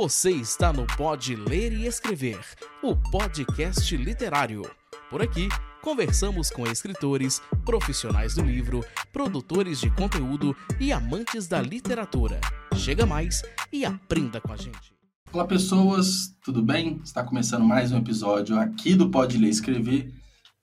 [0.00, 2.38] Você está no Pode Ler e Escrever,
[2.84, 4.62] o podcast literário.
[5.10, 5.48] Por aqui,
[5.82, 12.40] conversamos com escritores, profissionais do livro, produtores de conteúdo e amantes da literatura.
[12.76, 13.42] Chega mais
[13.72, 14.94] e aprenda com a gente.
[15.32, 17.00] Olá, pessoas, tudo bem?
[17.02, 20.14] Está começando mais um episódio aqui do Pode Ler e Escrever.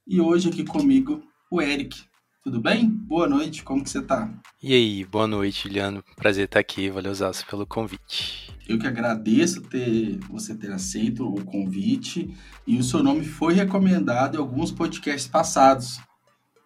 [0.08, 1.22] E hoje aqui comigo
[1.52, 2.06] o Eric.
[2.42, 2.88] Tudo bem?
[2.90, 4.34] Boa noite, como que você tá?
[4.64, 6.02] E aí, boa noite, Juliano.
[6.16, 8.55] Prazer estar aqui, valeu Zaço pelo convite.
[8.68, 14.36] Eu que agradeço ter você ter aceito o convite e o seu nome foi recomendado
[14.36, 16.00] em alguns podcasts passados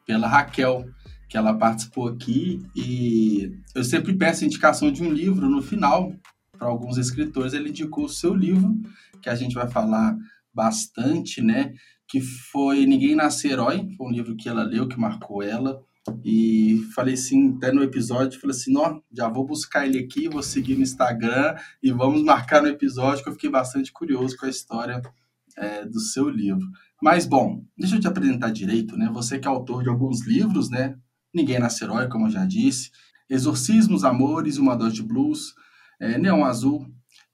[0.06, 0.86] pela Raquel,
[1.28, 6.14] que ela participou aqui e eu sempre peço indicação de um livro no final
[6.58, 7.54] para alguns escritores.
[7.54, 8.80] Ele indicou o seu livro,
[9.22, 10.18] que a gente vai falar
[10.54, 11.74] bastante, né?
[12.10, 15.80] que foi Ninguém Nasce Herói, foi um livro que ela leu, que marcou ela.
[16.24, 20.42] E falei assim, até no episódio, falei assim, ó, já vou buscar ele aqui, vou
[20.44, 24.50] seguir no Instagram e vamos marcar no episódio, que eu fiquei bastante curioso com a
[24.50, 25.02] história
[25.58, 26.66] é, do seu livro.
[27.02, 29.10] Mas, bom, deixa eu te apresentar direito, né?
[29.14, 30.96] Você que é autor de alguns livros, né?
[31.34, 32.92] Ninguém Nasce Herói, como eu já disse,
[33.30, 35.54] Exorcismos, Amores, Uma Dose de Blues,
[36.00, 36.88] é, Neon Azul,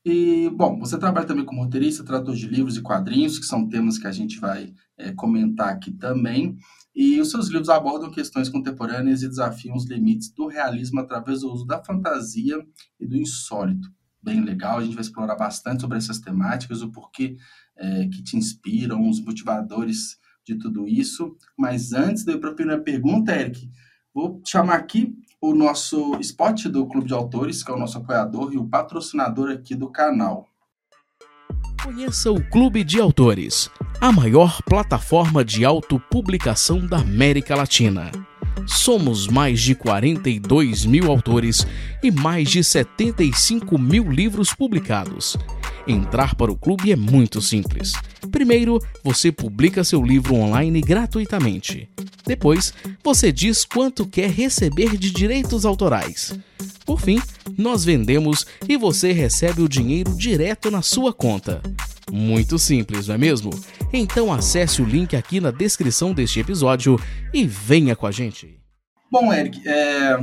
[0.06, 3.98] e, bom, você trabalha também como roteirista, tradutor de livros e quadrinhos, que são temas
[3.98, 6.56] que a gente vai é, comentar aqui também.
[6.96, 11.52] E os seus livros abordam questões contemporâneas e desafiam os limites do realismo através do
[11.52, 12.66] uso da fantasia
[13.00, 13.90] e do insólito.
[14.24, 17.36] Bem legal, a gente vai explorar bastante sobre essas temáticas, o porquê
[17.76, 21.36] é, que te inspiram, os motivadores de tudo isso.
[21.58, 23.70] Mas antes de eu ir para a primeira pergunta, Eric,
[24.14, 28.54] vou chamar aqui o nosso spot do Clube de Autores, que é o nosso apoiador
[28.54, 30.50] e o patrocinador aqui do canal.
[31.86, 33.70] Conheça o Clube de Autores,
[34.02, 38.12] a maior plataforma de autopublicação da América Latina.
[38.66, 41.64] Somos mais de 42 mil autores
[42.02, 45.38] e mais de 75 mil livros publicados.
[45.88, 47.94] Entrar para o clube é muito simples.
[48.32, 51.88] Primeiro, você publica seu livro online gratuitamente.
[52.26, 52.74] Depois,
[53.04, 56.38] você diz quanto quer receber de direitos autorais.
[56.86, 57.22] Por fim,
[57.56, 61.62] nós vendemos e você recebe o dinheiro direto na sua conta.
[62.12, 63.52] Muito simples, não é mesmo?
[63.94, 67.00] Então acesse o link aqui na descrição deste episódio
[67.32, 68.65] e venha com a gente.
[69.12, 70.18] Bom, Eric, é...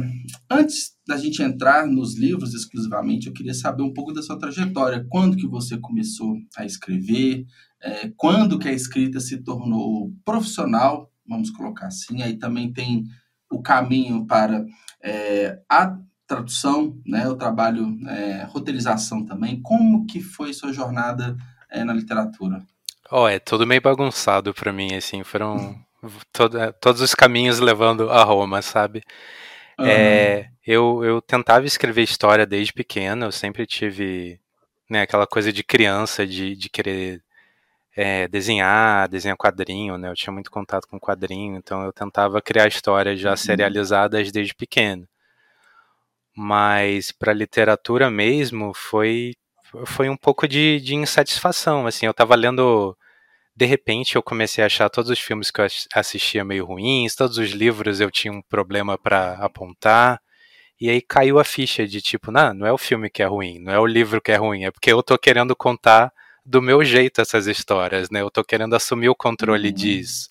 [0.50, 5.06] antes da gente entrar nos livros exclusivamente, eu queria saber um pouco da sua trajetória.
[5.08, 7.44] Quando que você começou a escrever?
[7.80, 8.10] É...
[8.16, 11.10] Quando que a escrita se tornou profissional?
[11.26, 12.22] Vamos colocar assim.
[12.22, 13.04] Aí também tem
[13.50, 14.64] o caminho para
[15.02, 15.60] é...
[15.70, 17.28] a tradução, né?
[17.28, 18.44] O trabalho é...
[18.44, 19.62] roteirização também.
[19.62, 21.36] Como que foi sua jornada
[21.70, 22.62] é, na literatura?
[23.10, 25.76] Oh, é tudo meio bagunçado para mim, assim, foram
[26.32, 29.02] todo, todos os caminhos levando a Roma, sabe?
[29.78, 29.86] Uhum.
[29.86, 34.40] É, eu, eu tentava escrever história desde pequeno, eu sempre tive
[34.88, 37.22] né, aquela coisa de criança, de, de querer
[37.96, 40.08] é, desenhar, desenhar quadrinho, né?
[40.08, 43.36] Eu tinha muito contato com quadrinho, então eu tentava criar histórias já uhum.
[43.36, 45.06] serializadas desde pequeno.
[46.34, 49.34] Mas para literatura mesmo foi
[49.86, 52.96] foi um pouco de, de insatisfação, assim, eu estava lendo
[53.54, 57.38] de repente eu comecei a achar todos os filmes que eu assistia meio ruins, todos
[57.38, 60.20] os livros eu tinha um problema para apontar.
[60.80, 63.60] E aí caiu a ficha de tipo, não, não é o filme que é ruim,
[63.60, 66.12] não é o livro que é ruim, é porque eu tô querendo contar
[66.44, 68.20] do meu jeito essas histórias, né?
[68.20, 69.74] Eu tô querendo assumir o controle uhum.
[69.74, 70.30] disso.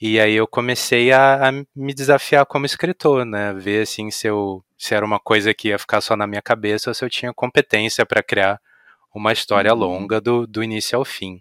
[0.00, 3.54] E aí eu comecei a, a, me desafiar como escritor, né?
[3.54, 6.90] Ver assim se eu se era uma coisa que ia ficar só na minha cabeça
[6.90, 8.60] ou se eu tinha competência para criar
[9.14, 9.80] uma história uhum.
[9.80, 11.40] longa do, do início ao fim.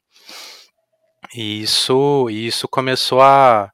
[1.36, 3.72] E isso, isso começou a,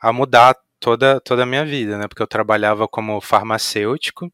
[0.00, 2.08] a mudar toda, toda a minha vida, né?
[2.08, 4.32] Porque eu trabalhava como farmacêutico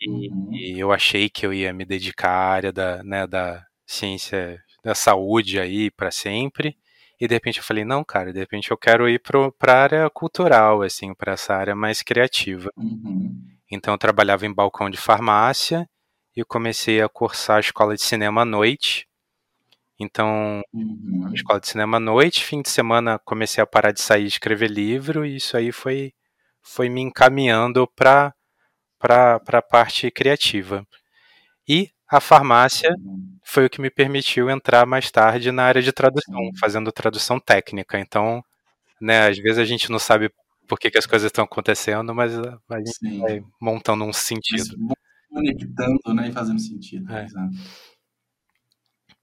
[0.00, 0.48] e, uhum.
[0.52, 4.94] e eu achei que eu ia me dedicar à área da, né, da ciência da
[4.94, 6.76] saúde aí para sempre.
[7.20, 10.10] E de repente eu falei, não, cara, de repente eu quero ir para a área
[10.10, 12.70] cultural, assim, para essa área mais criativa.
[12.76, 13.42] Uhum.
[13.70, 15.88] Então eu trabalhava em balcão de farmácia
[16.36, 19.06] e comecei a cursar a escola de cinema à noite.
[19.98, 21.32] Então, uhum.
[21.32, 24.70] escola de cinema à noite, fim de semana comecei a parar de sair e escrever
[24.70, 26.12] livro, e isso aí foi,
[26.62, 28.34] foi me encaminhando para
[29.00, 30.86] a parte criativa.
[31.68, 33.38] E a farmácia uhum.
[33.42, 37.98] foi o que me permitiu entrar mais tarde na área de tradução, fazendo tradução técnica.
[37.98, 38.42] Então,
[39.00, 40.30] né, às vezes a gente não sabe
[40.68, 43.20] por que, que as coisas estão acontecendo, mas a gente Sim.
[43.20, 44.76] vai montando um sentido.
[45.30, 47.10] Conectando né, e fazendo sentido.
[47.12, 47.24] É.
[47.24, 47.54] Exato.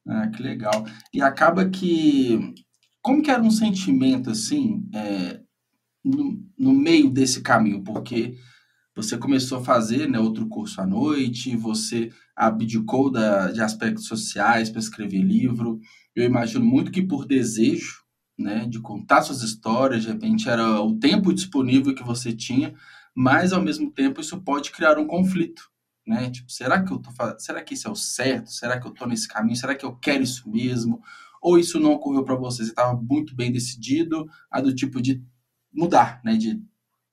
[0.08, 0.86] Ah, que legal.
[1.14, 2.54] E acaba que.
[3.02, 5.42] Como que era um sentimento assim, é,
[6.04, 7.84] no, no meio desse caminho?
[7.84, 8.36] Porque
[8.96, 14.70] você começou a fazer né, outro curso à noite, você abdicou da, de aspectos sociais
[14.70, 15.80] para escrever livro.
[16.16, 18.04] Eu imagino muito que por desejo
[18.38, 22.74] né, de contar suas histórias, de repente era o tempo disponível que você tinha,
[23.16, 25.70] mas ao mesmo tempo isso pode criar um conflito,
[26.06, 26.30] né?
[26.30, 28.52] Tipo, será que eu tô será que isso é o certo?
[28.52, 29.56] Será que eu tô nesse caminho?
[29.56, 31.02] Será que eu quero isso mesmo?
[31.42, 32.64] Ou isso não ocorreu para você?
[32.64, 35.22] Você estava muito bem decidido, a do tipo de
[35.74, 36.62] mudar, né, de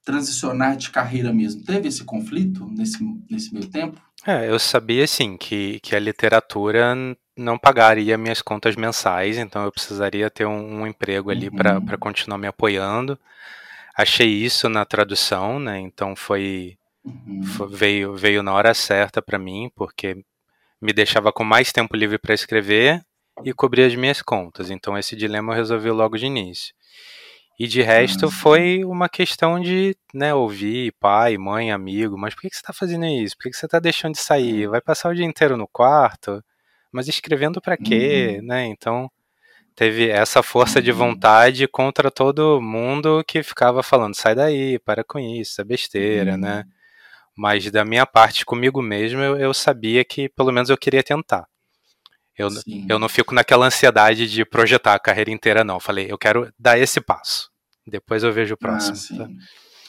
[0.05, 1.65] transicionar de carreira mesmo.
[1.65, 2.99] Teve esse conflito nesse,
[3.31, 4.01] nesse meio tempo?
[4.27, 6.95] É, eu sabia sim que, que a literatura
[7.37, 11.57] não pagaria minhas contas mensais, então eu precisaria ter um, um emprego ali uhum.
[11.85, 13.19] para continuar me apoiando.
[13.97, 15.79] Achei isso na tradução, né?
[15.81, 17.67] Então foi, uhum.
[17.69, 20.25] veio veio na hora certa para mim, porque
[20.81, 23.02] me deixava com mais tempo livre para escrever
[23.44, 24.70] e cobrir as minhas contas.
[24.70, 26.75] Então esse dilema eu resolvi logo de início.
[27.58, 28.31] E de resto uhum.
[28.31, 32.73] foi uma questão de né, ouvir pai, mãe, amigo, mas por que, que você está
[32.73, 33.37] fazendo isso?
[33.37, 34.67] Por que, que você está deixando de sair?
[34.67, 36.43] Vai passar o dia inteiro no quarto?
[36.91, 38.38] Mas escrevendo para quê?
[38.41, 38.47] Uhum.
[38.47, 38.67] Né?
[38.67, 39.11] Então
[39.75, 40.97] teve essa força de uhum.
[40.97, 46.64] vontade contra todo mundo que ficava falando, sai daí, para com isso, é besteira, né?
[47.41, 51.47] Mas da minha parte, comigo mesmo, eu, eu sabia que pelo menos eu queria tentar.
[52.37, 52.49] Eu,
[52.87, 55.81] eu não fico naquela ansiedade de projetar a carreira inteira, não.
[55.81, 57.49] falei, eu quero dar esse passo.
[57.87, 59.39] Depois eu vejo o ah, próximo.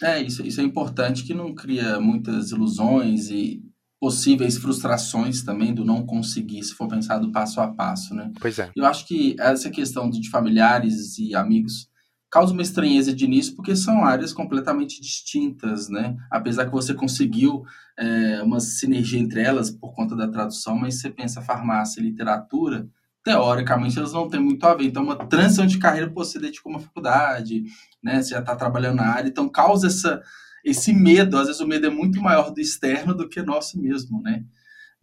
[0.01, 3.61] Ah, É, isso, isso é importante que não cria muitas ilusões e
[3.99, 8.31] possíveis frustrações também do não conseguir, se for pensado passo a passo, né?
[8.39, 8.71] Pois é.
[8.73, 11.90] Eu acho que essa questão de familiares e amigos
[12.31, 16.15] causa uma estranheza de início, porque são áreas completamente distintas, né?
[16.31, 17.65] Apesar que você conseguiu
[17.99, 22.87] é, uma sinergia entre elas por conta da tradução, mas você pensa farmácia e literatura,
[23.21, 24.85] teoricamente elas não têm muito a ver.
[24.85, 27.65] Então, uma transição de carreira você dedicou uma faculdade,
[28.01, 28.21] né?
[28.21, 30.21] Você já está trabalhando na área, então causa essa,
[30.63, 31.37] esse medo.
[31.37, 34.45] Às vezes o medo é muito maior do externo do que nosso mesmo, né?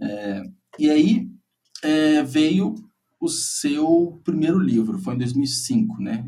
[0.00, 0.42] É,
[0.78, 1.28] e aí
[1.82, 2.74] é, veio
[3.20, 6.24] o seu primeiro livro, foi em 2005, né?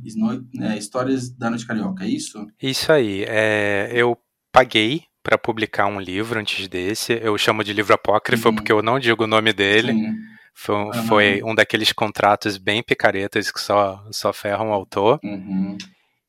[0.54, 0.76] né?
[0.76, 2.46] Histórias da Noite Carioca, é isso?
[2.60, 3.24] Isso aí.
[3.28, 4.16] É, eu
[4.52, 7.12] paguei para publicar um livro antes desse.
[7.22, 8.54] Eu chamo de livro apócrifo uhum.
[8.56, 9.92] porque eu não digo o nome dele.
[9.92, 10.14] Sim.
[10.52, 10.92] Foi, uhum.
[11.06, 15.20] foi, um daqueles contratos bem picaretas que só, só ferram o autor.
[15.22, 15.78] Uhum.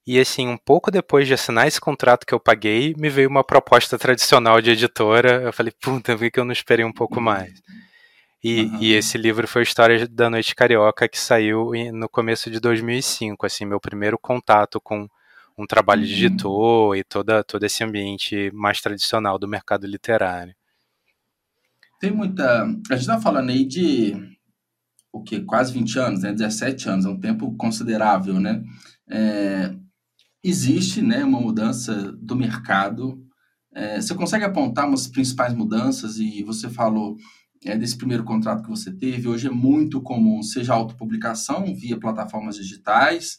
[0.05, 3.43] E assim, um pouco depois de assinar esse contrato que eu paguei, me veio uma
[3.43, 5.41] proposta tradicional de editora.
[5.43, 7.51] Eu falei, puta, por que eu não esperei um pouco mais?
[8.43, 8.77] E, uhum.
[8.81, 13.65] e, esse livro foi História da Noite Carioca, que saiu no começo de 2005, assim,
[13.65, 15.07] meu primeiro contato com
[15.57, 16.07] um trabalho uhum.
[16.07, 20.55] de editor e toda, todo esse ambiente mais tradicional do mercado literário.
[21.99, 22.63] Tem muita...
[22.89, 24.15] A gente tá falando aí de,
[25.11, 25.41] o quê?
[25.41, 26.31] Quase 20 anos, né?
[26.31, 28.63] 17 anos, é um tempo considerável, né?
[29.09, 29.75] É...
[30.43, 33.23] Existe, né, uma mudança do mercado.
[33.73, 34.01] É...
[34.01, 37.17] Você consegue apontar umas principais mudanças e você falou
[37.63, 42.55] é, desse primeiro contrato que você teve, hoje é muito comum, seja autopublicação via plataformas
[42.55, 43.37] digitais,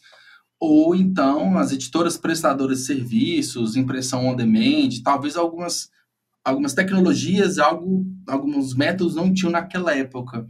[0.60, 5.90] ou então as editoras prestadoras de serviços, impressão on demand, talvez algumas,
[6.44, 10.46] algumas tecnologias, algo, alguns métodos não tinham naquela época.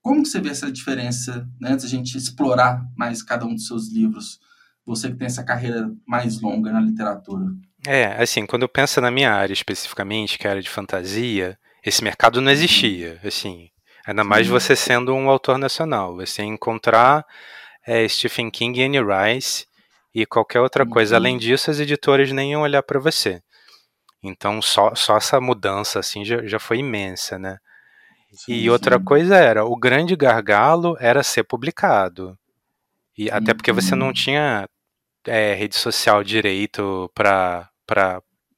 [0.00, 3.66] Como que você vê essa diferença, né, antes a gente explorar mais cada um dos
[3.66, 4.40] seus livros?
[4.86, 7.46] Você que tem essa carreira mais longa na literatura.
[7.86, 11.58] É, assim, quando eu penso na minha área especificamente, que é a área de fantasia,
[11.84, 12.52] esse mercado não uhum.
[12.52, 13.68] existia, assim.
[14.06, 16.16] Ainda mais você sendo um autor nacional.
[16.16, 17.24] Você encontrar
[17.86, 19.66] é, Stephen King e Anne Rice
[20.14, 21.16] e qualquer outra coisa.
[21.16, 21.40] Além uhum.
[21.40, 23.42] disso, as editoras nem iam olhar para você.
[24.22, 27.58] Então, só, só essa mudança assim já, já foi imensa, né?
[28.32, 29.04] Sim, e outra sim.
[29.04, 32.38] coisa era, o grande gargalo era ser publicado.
[33.16, 33.36] E uhum.
[33.36, 34.12] até porque você não uhum.
[34.12, 34.68] tinha
[35.26, 37.68] é, rede social direito para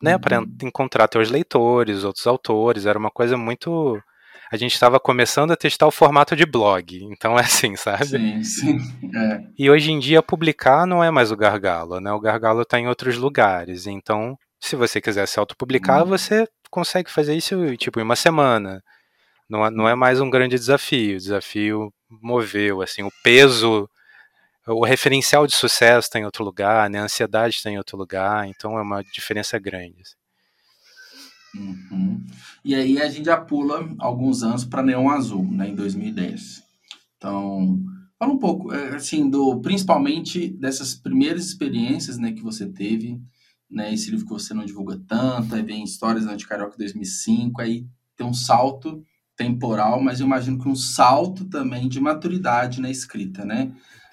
[0.05, 0.57] né, para uhum.
[0.63, 3.99] encontrar teus leitores, outros autores, era uma coisa muito
[4.53, 8.05] a gente estava começando a testar o formato de blog, então é assim, sabe?
[8.05, 8.79] Sim, sim.
[9.17, 9.41] É.
[9.59, 12.13] E hoje em dia publicar não é mais o gargalo, né?
[12.13, 16.09] O gargalo está em outros lugares, então se você quiser se autopublicar, uhum.
[16.09, 18.83] você consegue fazer isso tipo em uma semana.
[19.49, 21.17] Não, é, não é mais um grande desafio.
[21.17, 21.93] O desafio
[22.23, 23.89] moveu, assim, o peso
[24.67, 27.01] o referencial de sucesso está em outro lugar, né?
[27.01, 30.01] a ansiedade está em outro lugar, então é uma diferença grande.
[30.01, 30.15] Assim.
[31.57, 32.25] Uhum.
[32.65, 36.63] E aí a gente já pula alguns anos para Neon Azul, né, em 2010.
[37.17, 37.81] Então,
[38.19, 43.21] fala um pouco, é, assim, do principalmente dessas primeiras experiências, né, que você teve,
[43.71, 47.87] né, esse livro que você não divulga tanto, aí vem Histórias de Carioca 2005, aí
[48.17, 49.05] tem um salto
[49.37, 53.73] temporal, mas eu imagino que um salto também de maturidade na escrita, né?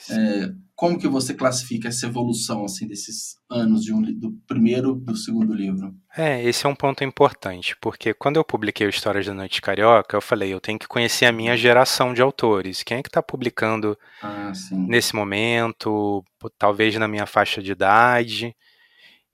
[0.10, 5.16] É, como que você classifica essa evolução assim desses anos de um, do primeiro do
[5.16, 5.94] segundo livro?
[6.18, 10.18] É, esse é um ponto importante, porque quando eu publiquei o Histórias da Noite Carioca,
[10.18, 12.82] eu falei, eu tenho que conhecer a minha geração de autores.
[12.82, 16.24] Quem é que está publicando ah, nesse momento,
[16.58, 18.56] talvez na minha faixa de idade.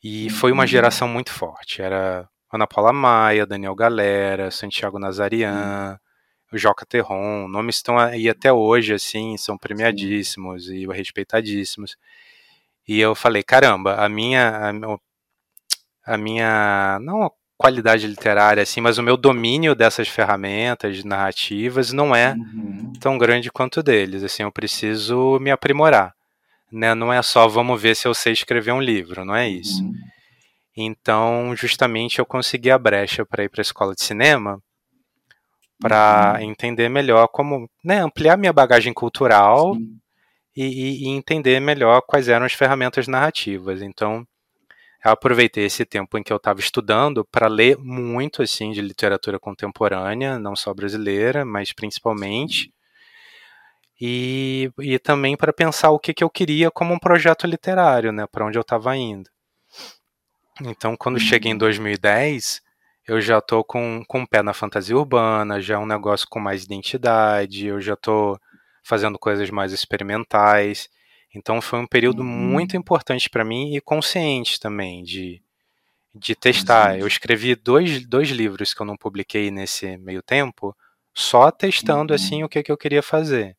[0.04, 1.82] E foi uma geração muito forte.
[1.82, 5.98] Era Ana Paula Maia, Daniel Galera, Santiago Nazarian,
[6.52, 10.76] o Joca Terron, nomes estão aí até hoje, assim, são premiadíssimos Sim.
[10.76, 11.98] e respeitadíssimos.
[12.88, 14.72] E eu falei, caramba, a minha,
[16.06, 21.92] a, a minha, não a qualidade literária, assim, mas o meu domínio dessas ferramentas narrativas
[21.92, 22.94] não é uhum.
[23.00, 26.14] tão grande quanto deles, assim, eu preciso me aprimorar,
[26.72, 29.84] né, não é só vamos ver se eu sei escrever um livro, não é isso.
[29.84, 29.94] Uhum.
[30.78, 34.62] Então, justamente eu consegui a brecha para ir para a escola de cinema,
[35.80, 36.50] para uhum.
[36.50, 39.76] entender melhor como né, ampliar minha bagagem cultural
[40.56, 43.82] e, e, entender melhor quais eram as ferramentas narrativas.
[43.82, 44.28] Então,
[45.06, 49.40] eu aproveitei esse tempo em que eu estava estudando para ler muito assim de literatura
[49.40, 52.74] contemporânea, não só brasileira, mas principalmente.
[54.02, 58.26] E, e também para pensar o que, que eu queria como um projeto literário, né,
[58.32, 59.30] para onde eu estava indo.
[60.62, 62.67] Então, quando cheguei em 2010, uhum
[63.08, 66.40] eu já tô com, com o pé na fantasia urbana, já é um negócio com
[66.40, 68.38] mais identidade, eu já tô
[68.84, 70.90] fazendo coisas mais experimentais.
[71.34, 72.28] Então foi um período uhum.
[72.28, 75.42] muito importante para mim e consciente também de,
[76.14, 77.00] de testar.
[77.00, 80.76] Eu escrevi dois, dois livros que eu não publiquei nesse meio tempo,
[81.14, 82.16] só testando uhum.
[82.16, 83.56] assim o que, que eu queria fazer.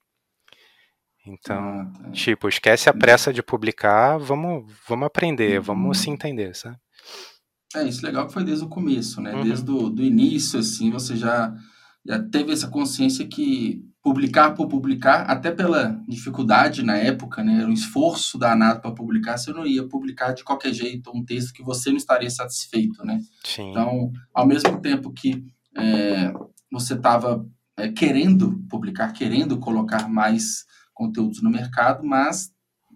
[1.26, 2.10] Então, ah, tá.
[2.10, 5.64] tipo, esquece a pressa de publicar, vamos, vamos aprender, uhum.
[5.64, 6.76] vamos se entender, sabe?
[7.74, 9.34] É, isso legal que foi desde o começo, né?
[9.34, 9.44] Uhum.
[9.44, 11.54] Desde o do início, assim, você já,
[12.04, 17.58] já teve essa consciência que publicar por publicar, até pela dificuldade na época, né?
[17.58, 21.52] Era um esforço danado para publicar, você não ia publicar de qualquer jeito um texto
[21.52, 23.20] que você não estaria satisfeito, né?
[23.44, 23.70] Sim.
[23.70, 25.44] Então, ao mesmo tempo que
[25.76, 26.32] é,
[26.72, 27.44] você estava
[27.76, 32.50] é, querendo publicar, querendo colocar mais conteúdos no mercado, mas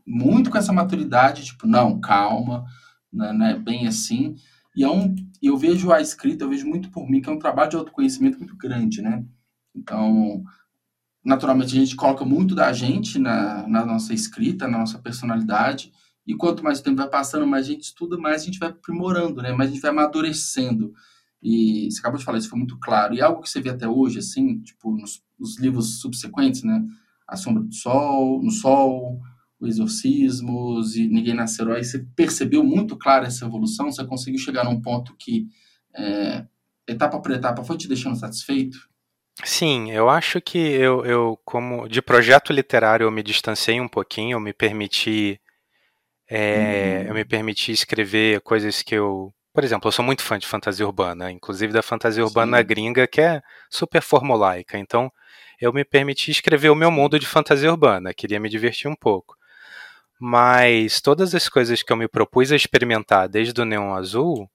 [0.06, 2.64] muito com essa maturidade, tipo, não, calma,
[3.12, 4.34] né, não é bem assim.
[4.74, 7.38] E é um, eu vejo a escrita, eu vejo muito por mim, que é um
[7.38, 9.24] trabalho de autoconhecimento muito grande, né?
[9.74, 10.42] Então,
[11.24, 15.92] naturalmente, a gente coloca muito da gente na, na nossa escrita, na nossa personalidade,
[16.26, 18.70] e quanto mais o tempo vai passando, mais a gente estuda, mais a gente vai
[18.70, 19.52] aprimorando, né?
[19.52, 20.92] Mais a gente vai amadurecendo.
[21.42, 23.14] E você acabou de falar, isso foi muito claro.
[23.14, 26.86] E algo que você vê até hoje, assim, tipo, nos, nos livros subsequentes, né?
[27.26, 29.20] A Sombra do Sol, No Sol,
[29.66, 33.90] Exorcismos e Ninguém Nasce Herói, você percebeu muito claro essa evolução?
[33.90, 35.46] Você conseguiu chegar num ponto que,
[35.94, 36.44] é,
[36.86, 38.78] etapa por etapa, foi te deixando satisfeito?
[39.44, 44.36] Sim, eu acho que eu, eu, como de projeto literário, eu me distanciei um pouquinho,
[44.36, 45.40] eu me permiti,
[46.28, 47.08] é, uhum.
[47.08, 50.86] eu me permiti escrever coisas que eu, por exemplo, eu sou muito fã de fantasia
[50.86, 52.64] urbana, inclusive da fantasia urbana Sim.
[52.64, 54.78] gringa, que é super formulaica.
[54.78, 55.10] Então,
[55.60, 59.36] eu me permiti escrever o meu mundo de fantasia urbana, queria me divertir um pouco.
[60.24, 64.48] Mas todas as coisas que eu me propus a experimentar desde o Neon Azul,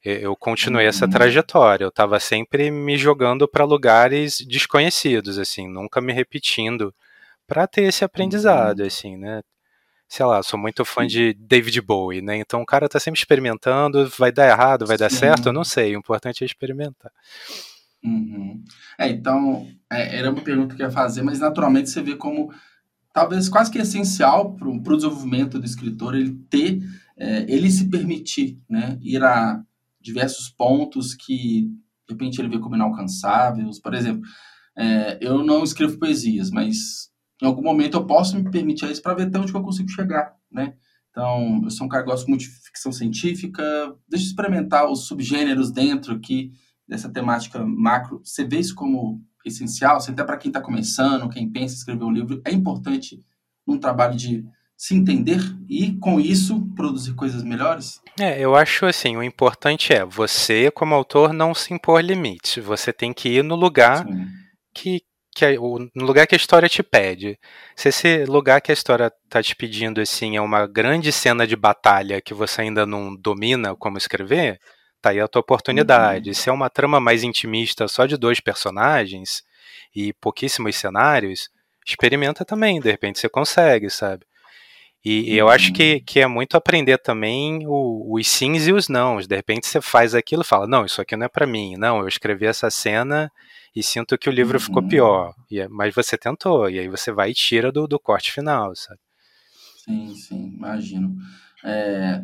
[0.00, 1.10] eu continuei essa uhum.
[1.10, 1.82] trajetória.
[1.82, 6.94] Eu estava sempre me jogando para lugares desconhecidos, assim, nunca me repetindo,
[7.48, 8.86] para ter esse aprendizado, uhum.
[8.86, 9.42] assim, né?
[10.06, 12.36] Sei lá, sou muito fã de David Bowie, né?
[12.36, 15.96] Então o cara tá sempre experimentando, vai dar errado, vai dar certo, eu não sei.
[15.96, 17.10] O importante é experimentar.
[18.04, 18.62] Uhum.
[18.96, 22.52] É, então, é, era uma pergunta que eu ia fazer, mas naturalmente você vê como
[23.12, 26.80] talvez quase que essencial para o desenvolvimento do escritor ele ter,
[27.16, 29.62] é, ele se permitir, né, ir a
[30.00, 31.70] diversos pontos que
[32.08, 33.80] de repente ele vê como inalcançáveis.
[33.80, 34.22] Por exemplo,
[34.76, 37.10] é, eu não escrevo poesias, mas
[37.42, 40.34] em algum momento eu posso me permitir isso para ver até onde eu consigo chegar,
[40.50, 40.74] né?
[41.10, 43.62] Então, eu sou um cara que gosto muito de ficção científica,
[44.08, 46.52] deixa eu experimentar os subgêneros dentro aqui
[46.86, 48.20] dessa temática macro.
[48.22, 52.12] Você vê isso como essencial, até para quem está começando, quem pensa em escrever um
[52.12, 53.20] livro, é importante
[53.66, 54.44] num trabalho de
[54.78, 58.00] se entender e, com isso, produzir coisas melhores?
[58.18, 62.64] É, eu acho assim, o importante é você, como autor, não se impor limites.
[62.64, 64.06] Você tem que ir no lugar
[64.72, 65.02] que,
[65.34, 67.36] que a, no lugar que a história te pede.
[67.74, 71.56] Se esse lugar que a história está te pedindo assim é uma grande cena de
[71.56, 74.60] batalha que você ainda não domina como escrever,
[75.00, 76.30] tá aí a tua oportunidade.
[76.30, 76.34] Uhum.
[76.34, 79.42] Se é uma trama mais intimista, só de dois personagens
[79.94, 81.50] e pouquíssimos cenários,
[81.86, 84.26] experimenta também, de repente você consegue, sabe?
[85.04, 86.00] E, eu acho que, uhum.
[86.04, 89.26] que é muito aprender também o, os sims e os nãos.
[89.26, 91.76] De repente você faz aquilo e fala, não, isso aqui não é para mim.
[91.78, 93.30] Não, eu escrevi essa cena
[93.74, 94.88] e sinto que o livro ficou uhum.
[94.88, 95.34] pior.
[95.50, 98.74] E, é, mas você tentou, e aí você vai e tira do, do corte final,
[98.74, 99.00] sabe?
[99.84, 101.14] Sim, sim, imagino.
[101.64, 102.20] É,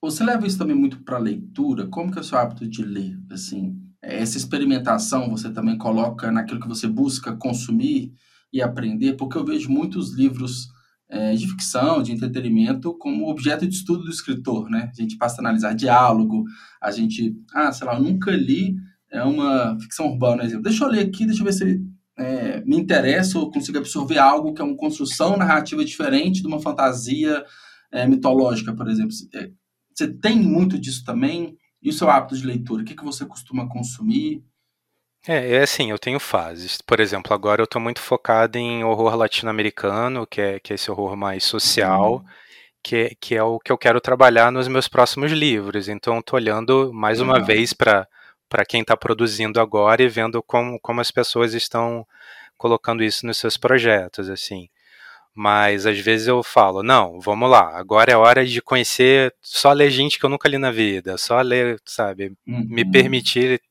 [0.00, 1.86] você leva isso também muito para leitura?
[1.86, 3.18] Como que é o seu hábito de ler?
[3.30, 8.12] Assim, essa experimentação você também coloca naquilo que você busca consumir
[8.52, 9.14] e aprender?
[9.14, 10.68] Porque eu vejo muitos livros
[11.08, 14.90] é, de ficção, de entretenimento, como objeto de estudo do escritor, né?
[14.96, 16.44] A gente passa a analisar diálogo,
[16.80, 18.76] a gente, ah, sei lá, eu nunca li
[19.10, 20.62] é uma ficção urbana, exemplo.
[20.62, 21.80] Deixa eu ler aqui, deixa eu ver se
[22.18, 26.60] é, me interessa ou consigo absorver algo que é uma construção narrativa diferente de uma
[26.60, 27.44] fantasia
[27.92, 29.12] é, mitológica, por exemplo.
[29.98, 31.56] É, você tem muito disso também?
[31.82, 32.82] E o seu hábito de leitura?
[32.82, 34.42] O que, que você costuma consumir?
[35.26, 36.80] É, é assim, eu tenho fases.
[36.80, 40.90] Por exemplo, agora eu estou muito focado em horror latino-americano, que é, que é esse
[40.90, 42.24] horror mais social, uhum.
[42.82, 45.88] que, que é o que eu quero trabalhar nos meus próximos livros.
[45.88, 48.06] Então, estou olhando mais uma vez para
[48.68, 52.06] quem está produzindo agora e vendo como, como as pessoas estão
[52.56, 54.68] colocando isso nos seus projetos, assim.
[55.40, 59.88] Mas às vezes eu falo, não, vamos lá, agora é hora de conhecer, só ler
[59.88, 62.66] gente que eu nunca li na vida, só ler, sabe, uhum.
[62.68, 63.62] me permitir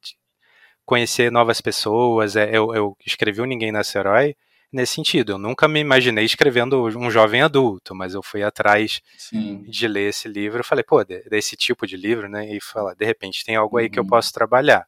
[0.85, 2.37] conhecer novas pessoas.
[2.37, 4.33] É, eu, eu escrevi o Ninguém Nasce Herói
[4.71, 5.33] nesse sentido.
[5.33, 9.61] Eu nunca me imaginei escrevendo um jovem adulto, mas eu fui atrás Sim.
[9.67, 10.61] de ler esse livro.
[10.61, 12.49] Eu falei, pô, desse tipo de livro, né?
[12.49, 13.91] E falar, de repente tem algo aí uhum.
[13.91, 14.09] que eu uhum.
[14.09, 14.87] posso trabalhar.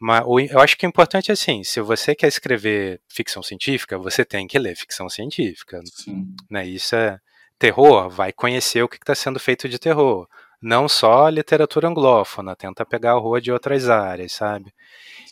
[0.00, 4.24] Mas eu acho que o importante é assim, se você quer escrever ficção científica, você
[4.24, 5.80] tem que ler ficção científica.
[5.92, 6.34] Sim.
[6.48, 6.66] Né?
[6.66, 7.18] Isso é
[7.58, 10.28] terror, vai conhecer o que está sendo feito de terror
[10.60, 14.72] não só literatura anglófona, tenta pegar a rua de outras áreas, sabe?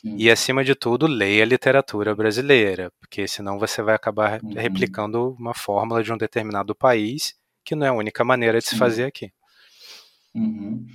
[0.00, 0.16] Sim.
[0.16, 4.54] E acima de tudo, leia a literatura brasileira, porque senão você vai acabar uhum.
[4.54, 8.70] replicando uma fórmula de um determinado país, que não é a única maneira de Sim.
[8.70, 9.32] se fazer aqui.
[10.34, 10.86] Uhum.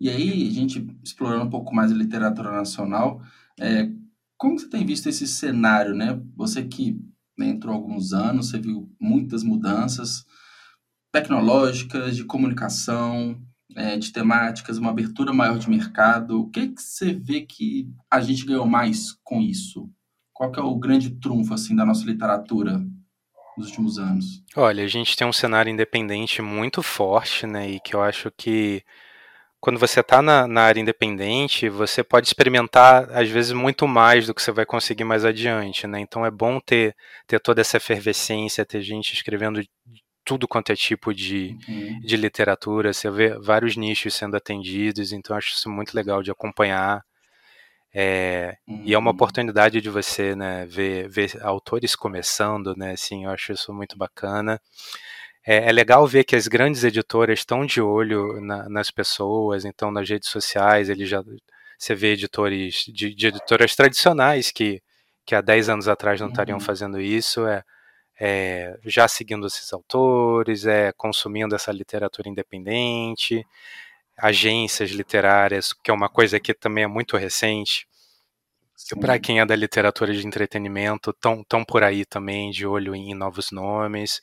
[0.00, 3.22] E aí, a gente explorando um pouco mais a literatura nacional,
[3.58, 3.88] é,
[4.36, 6.20] como você tem visto esse cenário, né?
[6.36, 7.00] Você que
[7.38, 10.24] né, entrou há alguns anos, você viu muitas mudanças
[11.12, 13.40] tecnológicas, de comunicação,
[13.74, 16.40] é, de temáticas, uma abertura maior de mercado.
[16.40, 19.88] O que, que você vê que a gente ganhou mais com isso?
[20.32, 22.84] Qual que é o grande trunfo assim da nossa literatura
[23.56, 24.42] nos últimos anos?
[24.54, 27.70] Olha, a gente tem um cenário independente muito forte, né?
[27.70, 28.82] E que eu acho que
[29.66, 34.32] quando você está na, na, área independente, você pode experimentar, às vezes, muito mais do
[34.32, 35.98] que você vai conseguir mais adiante, né?
[35.98, 36.94] Então é bom ter,
[37.26, 39.60] ter toda essa efervescência, ter gente escrevendo
[40.24, 41.98] tudo quanto é tipo de, uhum.
[41.98, 47.02] de literatura, você vê vários nichos sendo atendidos, então acho isso muito legal de acompanhar.
[47.92, 48.82] É, uhum.
[48.84, 49.16] E é uma uhum.
[49.16, 52.92] oportunidade de você né, ver, ver autores começando, né?
[52.92, 54.60] Assim, eu acho isso muito bacana.
[55.46, 59.90] É, é legal ver que as grandes editoras estão de olho na, nas pessoas, então
[59.90, 61.22] nas redes sociais ele já
[61.78, 64.82] você vê editores de, de editoras tradicionais que,
[65.24, 66.64] que há 10 anos atrás não estariam uhum.
[66.64, 67.46] fazendo isso.
[67.46, 67.62] É,
[68.18, 73.46] é, já seguindo esses autores, é, consumindo essa literatura independente,
[74.16, 77.86] agências literárias, que é uma coisa que também é muito recente.
[79.00, 83.14] Para quem é da literatura de entretenimento, estão tão por aí também, de olho em
[83.14, 84.22] novos nomes.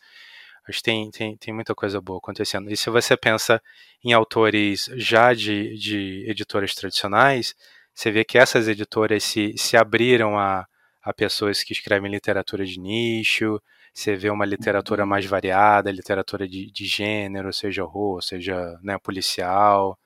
[0.68, 2.72] Acho que tem, tem, tem muita coisa boa acontecendo.
[2.72, 3.62] E se você pensa
[4.04, 7.54] em autores já de, de editoras tradicionais,
[7.94, 10.66] você vê que essas editoras se, se abriram a,
[11.04, 13.62] a pessoas que escrevem literatura de nicho,
[13.94, 20.00] você vê uma literatura mais variada, literatura de, de gênero, seja horror, seja né, policial.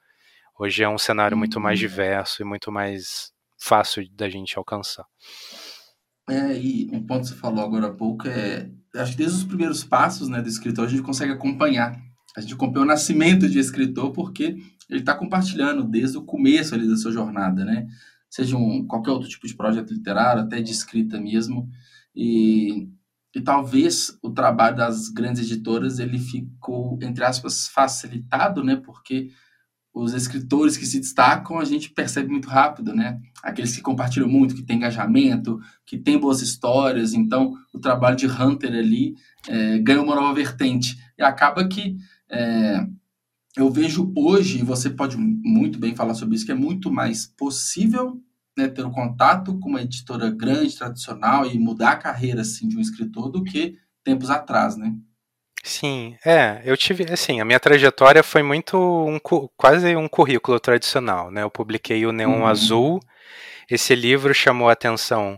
[0.60, 1.88] Hoje é um cenário muito mais uhum.
[1.88, 5.06] diverso e muito mais fácil da gente alcançar.
[6.30, 9.44] É, e um ponto que você falou agora há pouco é, acho que desde os
[9.44, 12.00] primeiros passos né, do escritor a gente consegue acompanhar.
[12.36, 14.58] A gente acompanha o nascimento de escritor porque
[14.90, 17.88] ele está compartilhando desde o começo ali da sua jornada, né?
[18.30, 21.70] Seja um, qualquer outro tipo de projeto literário, até de escrita mesmo.
[22.16, 22.90] E
[23.36, 28.76] e talvez o trabalho das grandes editoras ele ficou entre aspas facilitado, né?
[28.76, 29.30] Porque
[29.98, 33.20] os escritores que se destacam a gente percebe muito rápido, né?
[33.42, 37.14] Aqueles que compartilham muito, que têm engajamento, que têm boas histórias.
[37.14, 39.16] Então, o trabalho de Hunter ali
[39.48, 40.98] é, ganha uma nova vertente.
[41.18, 41.98] E acaba que
[42.30, 42.86] é,
[43.56, 47.26] eu vejo hoje, e você pode muito bem falar sobre isso, que é muito mais
[47.26, 48.22] possível
[48.56, 52.78] né, ter um contato com uma editora grande, tradicional e mudar a carreira assim de
[52.78, 54.96] um escritor do que tempos atrás, né?
[55.68, 59.20] Sim, é, eu tive, assim, a minha trajetória foi muito um,
[59.58, 61.44] quase um currículo tradicional, né?
[61.44, 62.48] Eu publiquei o Neon uhum.
[62.48, 63.02] Azul.
[63.70, 65.38] Esse livro chamou a atenção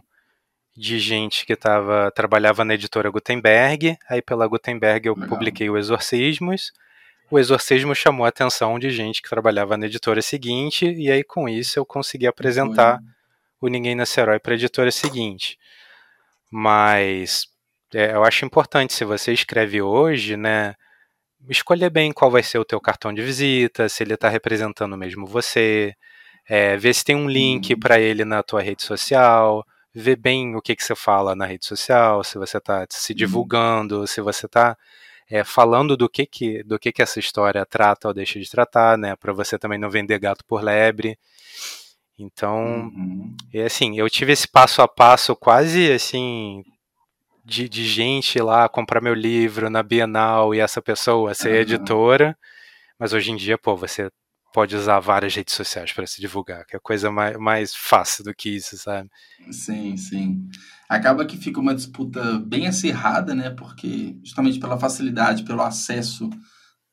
[0.78, 3.98] de gente que tava, trabalhava na editora Gutenberg.
[4.08, 5.30] Aí pela Gutenberg eu Legal.
[5.30, 6.72] publiquei o Exorcismos.
[7.32, 11.50] O Exorcismo chamou a atenção de gente que trabalhava na editora seguinte, e aí com
[11.50, 13.00] isso eu consegui apresentar
[13.60, 15.58] o Ninguém Nasce Herói para a editora seguinte.
[16.52, 17.48] Mas
[17.94, 20.76] é, eu acho importante, se você escreve hoje, né,
[21.50, 25.26] escolher bem qual vai ser o teu cartão de visita, se ele está representando mesmo
[25.26, 25.96] você,
[26.48, 27.80] é, ver se tem um link uhum.
[27.80, 31.66] para ele na tua rede social, ver bem o que, que você fala na rede
[31.66, 33.18] social, se você está se uhum.
[33.18, 34.08] divulgando, uhum.
[34.08, 34.78] se você está
[35.30, 38.98] é, falando do que que, do que que essa história trata ou deixa de tratar,
[38.98, 41.18] né, para você também não vender gato por lebre.
[42.18, 43.36] Então, uhum.
[43.54, 46.64] é assim, eu tive esse passo a passo quase assim
[47.44, 51.62] de, de gente lá comprar meu livro na Bienal e essa pessoa ser uhum.
[51.62, 52.38] editora,
[53.00, 54.10] mas hoje em dia, pô, você
[54.54, 58.34] pode usar várias redes sociais para se divulgar, que é coisa mais, mais fácil do
[58.34, 59.10] que isso, sabe?
[59.52, 60.48] Sim, sim.
[60.90, 63.52] Acaba que fica uma disputa bem acirrada, né?
[63.52, 66.30] Porque justamente pela facilidade, pelo acesso,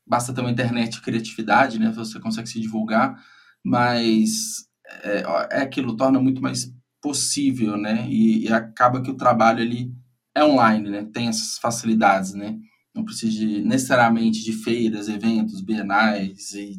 [0.07, 1.91] basta ter uma internet e criatividade, né?
[1.93, 3.17] Você consegue se divulgar,
[3.65, 4.67] mas
[5.03, 8.07] é, é aquilo, torna muito mais possível, né?
[8.09, 9.93] E, e acaba que o trabalho ali
[10.37, 11.07] é online, né?
[11.13, 12.57] Tem essas facilidades, né?
[12.95, 16.75] Não precisa de, necessariamente de feiras, eventos, bienais e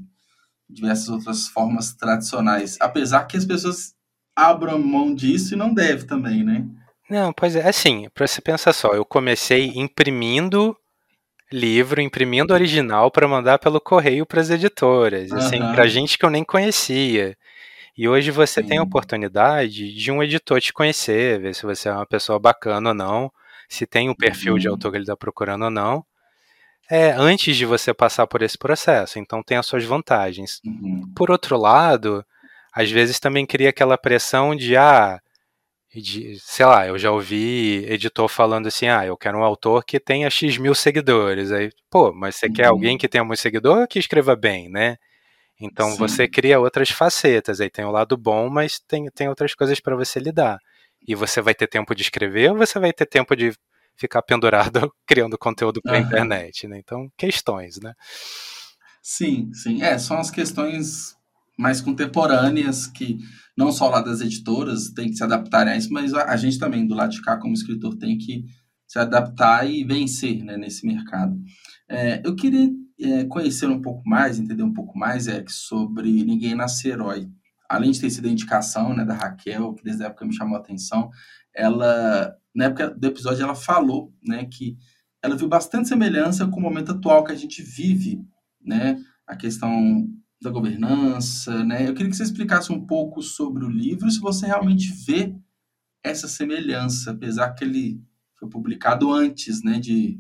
[0.70, 2.78] diversas outras formas tradicionais.
[2.80, 3.96] Apesar que as pessoas
[4.36, 6.66] abram mão disso e não deve também, né?
[7.10, 10.78] Não, pois é, assim, para você pensar só, eu comecei imprimindo
[11.52, 15.38] livro, imprimindo original para mandar pelo correio para as editoras, uhum.
[15.38, 17.36] assim, para gente que eu nem conhecia.
[17.98, 18.68] E hoje você Sim.
[18.68, 22.90] tem a oportunidade de um editor te conhecer, ver se você é uma pessoa bacana
[22.90, 23.32] ou não,
[23.68, 24.60] se tem um perfil uhum.
[24.60, 26.06] de autor que ele está procurando ou não
[26.90, 29.20] é, antes de você passar por esse processo.
[29.20, 30.62] Então tem as suas vantagens.
[30.66, 31.12] Uhum.
[31.16, 32.26] Por outro lado,
[32.74, 35.20] às vezes também cria aquela pressão de ah,
[35.94, 40.00] de, sei lá, eu já ouvi editor falando assim, ah, eu quero um autor que
[40.00, 41.52] tenha X mil seguidores.
[41.52, 42.54] Aí, pô, mas você uhum.
[42.54, 44.98] quer alguém que tenha muito seguidor ou que escreva bem, né?
[45.60, 45.98] Então Sim.
[45.98, 47.60] você cria outras facetas.
[47.60, 50.60] Aí tem o lado bom, mas tem, tem outras coisas para você lidar.
[51.06, 53.54] E você vai ter tempo de escrever ou você vai ter tempo de
[53.96, 56.06] ficar pendurado criando conteúdo para a uhum.
[56.06, 56.78] internet, né?
[56.78, 57.94] Então, questões, né?
[59.02, 59.82] Sim, sim.
[59.82, 61.16] É, são as questões
[61.58, 63.18] mais contemporâneas que
[63.58, 66.60] não só lá das editoras tem que se adaptarem a isso, mas a, a gente
[66.60, 68.46] também, do lado de cá, como escritor, tem que
[68.88, 71.38] se adaptar e vencer né, nesse mercado.
[71.90, 76.56] É, eu queria é, conhecer um pouco mais, entender um pouco mais, é, sobre Ninguém
[76.56, 77.28] Nasce Herói.
[77.70, 80.56] Além de ter sido a indicação né, da Raquel, que desde a época me chamou
[80.56, 81.10] a atenção,
[81.54, 84.76] ela na época do episódio, ela falou né, que
[85.22, 88.20] ela viu bastante semelhança com o momento atual que a gente vive,
[88.60, 88.98] né?
[89.28, 90.08] A questão
[90.42, 91.88] da governança, né?
[91.88, 95.36] Eu queria que você explicasse um pouco sobre o livro, se você realmente vê
[96.04, 98.02] essa semelhança, apesar que ele
[98.40, 100.20] foi publicado antes, né, de,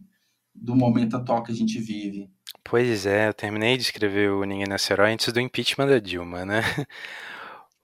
[0.53, 2.29] do momento atual que a gente vive.
[2.63, 6.43] Pois é, eu terminei de escrever o Ninguém Nasce Herói antes do impeachment da Dilma,
[6.45, 6.61] né?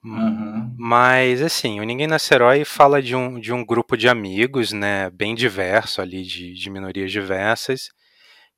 [0.03, 0.75] Uhum.
[0.77, 5.09] Mas, assim, o Ninguém Nasce Herói fala de um, de um grupo de amigos, né,
[5.09, 7.89] bem diverso ali, de, de minorias diversas,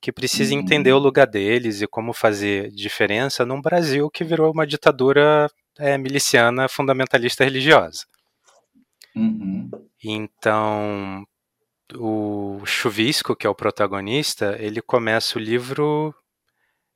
[0.01, 0.61] que precisa uhum.
[0.61, 5.97] entender o lugar deles e como fazer diferença num Brasil que virou uma ditadura é,
[5.97, 8.05] miliciana fundamentalista religiosa.
[9.15, 9.69] Uhum.
[10.03, 11.25] Então,
[11.95, 16.13] o Chuvisco, que é o protagonista, ele começa o livro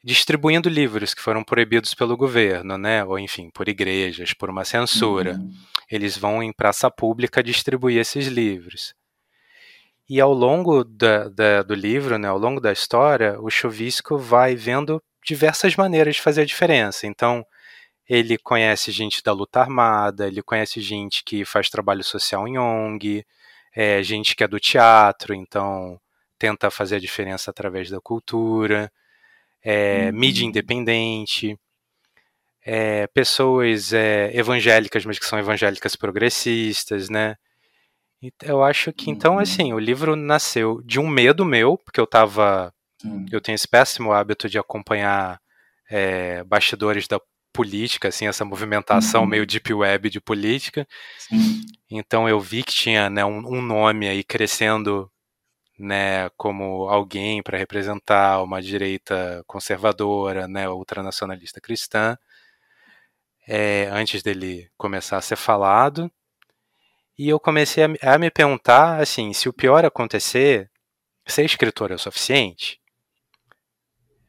[0.04, 3.04] distribuindo livros que foram proibidos pelo governo, né?
[3.04, 5.34] Ou enfim, por igrejas, por uma censura.
[5.34, 5.52] Uhum.
[5.90, 8.94] Eles vão em praça pública distribuir esses livros.
[10.10, 14.56] E ao longo da, da, do livro, né, ao longo da história, o Chuvisco vai
[14.56, 17.06] vendo diversas maneiras de fazer a diferença.
[17.06, 17.46] Então,
[18.08, 23.24] ele conhece gente da luta armada, ele conhece gente que faz trabalho social em ONG,
[23.76, 26.00] é, gente que é do teatro, então
[26.40, 28.92] tenta fazer a diferença através da cultura
[29.64, 30.20] é, uhum.
[30.20, 31.58] mídia independente,
[32.66, 37.36] é, pessoas é, evangélicas, mas que são evangélicas progressistas, né?
[38.44, 39.40] Eu acho que, então, uhum.
[39.40, 42.74] assim, o livro nasceu de um medo meu, porque eu tava.
[43.04, 43.26] Uhum.
[43.32, 45.40] Eu tenho esse péssimo hábito de acompanhar
[45.90, 47.20] é, bastidores da
[47.54, 49.28] política, assim, essa movimentação uhum.
[49.28, 50.88] meio deep web de política.
[51.90, 55.10] Então eu vi que tinha né, um, um, nome aí crescendo
[55.80, 62.18] né, como alguém para representar uma direita conservadora, né, ultranacionalista cristã,
[63.48, 66.12] é, antes dele começar a ser falado.
[67.18, 70.70] E eu comecei a, a, me perguntar, assim, se o pior acontecer,
[71.26, 72.80] ser escritor é o suficiente?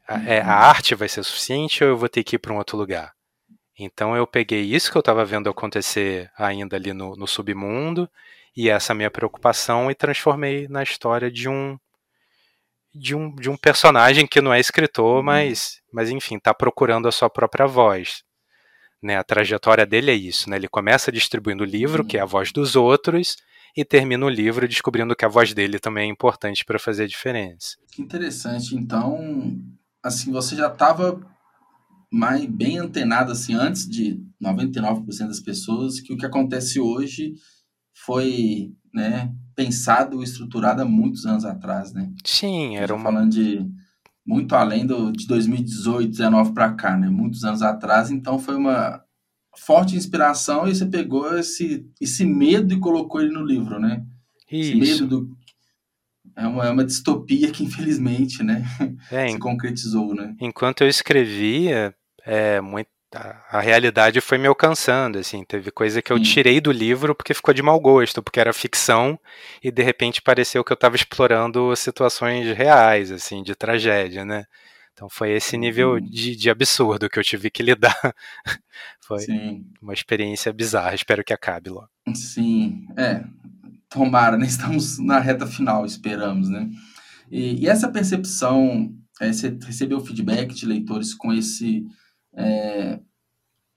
[0.07, 0.51] A, é, a uhum.
[0.51, 3.13] arte vai ser suficiente ou eu vou ter que ir para um outro lugar?
[3.77, 8.09] Então eu peguei isso que eu estava vendo acontecer ainda ali no, no submundo
[8.61, 11.79] e essa minha preocupação e transformei na história de um
[12.95, 15.23] de um, de um personagem que não é escritor, uhum.
[15.23, 18.23] mas, mas enfim, está procurando a sua própria voz.
[19.03, 20.57] Né, a trajetória dele é isso, né?
[20.57, 22.09] Ele começa distribuindo o livro, uhum.
[22.09, 23.37] que é a voz dos outros,
[23.75, 27.07] e termino o livro descobrindo que a voz dele também é importante para fazer a
[27.07, 27.77] diferença.
[27.93, 28.75] Que interessante.
[28.75, 29.57] Então,
[30.03, 31.19] assim, você já estava
[32.13, 37.35] mais bem antenado assim antes de 99% das pessoas que o que acontece hoje
[38.05, 42.11] foi, né, pensado e estruturado há muitos anos atrás, né?
[42.25, 43.67] Sim, era uma falando de
[44.27, 47.09] muito além do, de 2018, 19 para cá, né?
[47.09, 49.03] Muitos anos atrás, então foi uma
[49.57, 54.05] forte inspiração e você pegou esse, esse medo e colocou ele no livro, né?
[54.51, 54.79] Isso.
[54.79, 55.41] Esse medo do
[56.37, 58.65] é uma, é uma distopia que infelizmente, né,
[59.11, 60.35] é, se concretizou, né?
[60.41, 66.21] Enquanto eu escrevia, é, muito, a, realidade foi me alcançando, assim, teve coisa que eu
[66.21, 69.19] tirei do livro porque ficou de mau gosto, porque era ficção
[69.63, 74.45] e de repente pareceu que eu estava explorando situações reais, assim, de tragédia, né?
[74.93, 76.01] Então foi esse nível uhum.
[76.01, 78.15] de, de, absurdo que eu tive que lidar.
[79.01, 79.65] foi Sim.
[79.83, 81.89] uma experiência bizarra, espero que acabe logo.
[82.15, 83.25] Sim, é,
[83.89, 84.47] tomara, né?
[84.47, 86.71] Estamos na reta final, esperamos, né?
[87.31, 91.85] E, e essa percepção, é, você recebeu feedback de leitores com esse
[92.35, 93.01] é,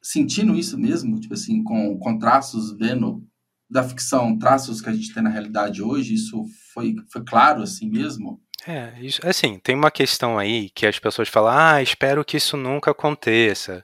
[0.02, 3.24] sentindo isso mesmo, tipo assim, com, com traços, vendo
[3.70, 7.90] da ficção, traços que a gente tem na realidade hoje, isso foi, foi claro assim
[7.90, 8.40] mesmo?
[8.68, 12.56] É, isso, assim, tem uma questão aí que as pessoas falam, ah, espero que isso
[12.56, 13.84] nunca aconteça.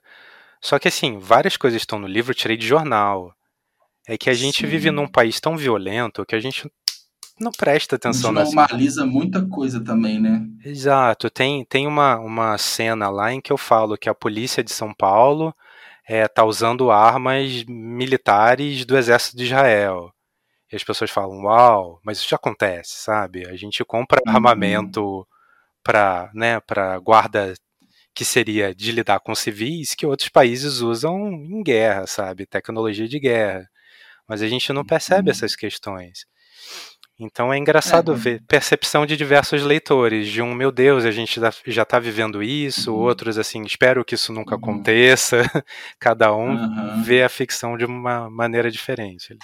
[0.61, 3.33] Só que assim, várias coisas estão no livro, eu tirei de jornal.
[4.07, 4.67] É que a gente Sim.
[4.67, 6.69] vive num país tão violento que a gente
[7.39, 10.45] não presta atenção a gente normaliza muita coisa também, né?
[10.63, 11.29] Exato.
[11.29, 14.93] Tem, tem uma, uma cena lá em que eu falo que a polícia de São
[14.93, 15.53] Paulo
[16.07, 20.11] está é, usando armas militares do exército de Israel.
[20.71, 23.47] E as pessoas falam, uau, mas isso já acontece, sabe?
[23.47, 24.33] A gente compra uhum.
[24.33, 25.27] armamento
[25.83, 26.61] para né,
[27.03, 27.53] guarda
[28.13, 32.45] que seria de lidar com civis que outros países usam em guerra, sabe?
[32.45, 33.69] Tecnologia de guerra.
[34.27, 35.31] Mas a gente não percebe uhum.
[35.31, 36.25] essas questões.
[37.19, 38.15] Então é engraçado é.
[38.15, 42.93] ver percepção de diversos leitores, de um, meu Deus, a gente já está vivendo isso,
[42.93, 42.99] uhum.
[42.99, 44.61] outros assim, espero que isso nunca uhum.
[44.61, 45.37] aconteça.
[45.99, 47.03] Cada um uhum.
[47.03, 49.37] vê a ficção de uma maneira diferente.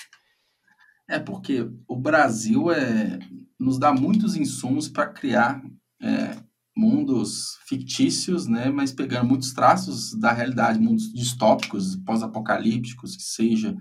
[1.08, 3.20] É porque o Brasil é,
[3.60, 5.62] nos dá muitos insumos para criar
[6.02, 6.36] é,
[6.76, 13.76] mundos fictícios, né, mas pegando muitos traços da realidade, mundos distópicos, pós-apocalípticos, que seja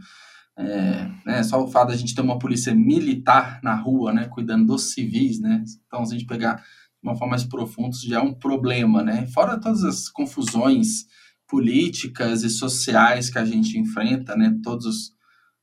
[0.56, 4.28] é, né, só o fato de a gente ter uma polícia militar na rua, né,
[4.28, 6.62] cuidando dos civis, né, então se a gente pegar de
[7.02, 11.06] uma forma mais profunda, já é um problema, né, fora todas as confusões
[11.48, 15.14] políticas e sociais que a gente enfrenta, né, todos os,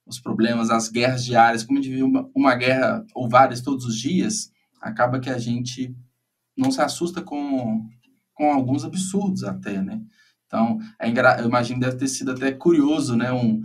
[0.05, 3.85] os problemas, as guerras diárias, como a gente vive uma, uma guerra ou várias todos
[3.85, 4.51] os dias,
[4.81, 5.95] acaba que a gente
[6.57, 7.87] não se assusta com,
[8.33, 10.01] com alguns absurdos até, né,
[10.45, 11.07] então, é
[11.39, 13.61] eu imagino deve ter sido até curioso, né, um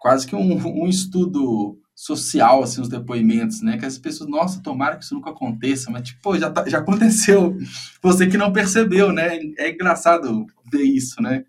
[0.00, 3.76] quase que um, um estudo social, assim, os depoimentos, né?
[3.76, 7.56] Que as pessoas, nossa, tomara que isso nunca aconteça, mas, tipo, já, tá, já aconteceu.
[8.02, 9.38] Você que não percebeu, né?
[9.58, 11.44] É engraçado ver isso, né?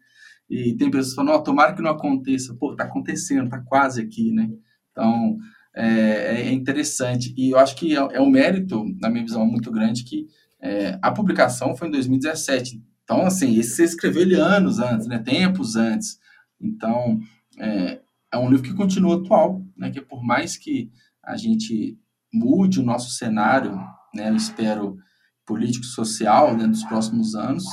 [0.50, 2.54] E tem pessoas falando, oh, tomara que não aconteça.
[2.54, 4.50] Pô, tá acontecendo, tá quase aqui, né?
[4.92, 5.38] Então,
[5.74, 7.34] é, é interessante.
[7.38, 10.28] E eu acho que é, é, um mérito, na minha visão, muito grande, que
[10.62, 12.84] é, a publicação foi em 2017.
[13.06, 15.18] Então, assim, você escreveu ele anos antes, né?
[15.18, 16.20] Tempos antes.
[16.60, 17.22] Então,
[17.58, 18.01] é,
[18.32, 19.91] é um livro que continua atual, né?
[19.91, 20.91] Que por mais que
[21.24, 21.98] a gente
[22.34, 23.76] mude o nosso cenário,
[24.13, 24.30] né?
[24.30, 24.98] Eu espero
[25.46, 27.65] político social dentro dos próximos anos,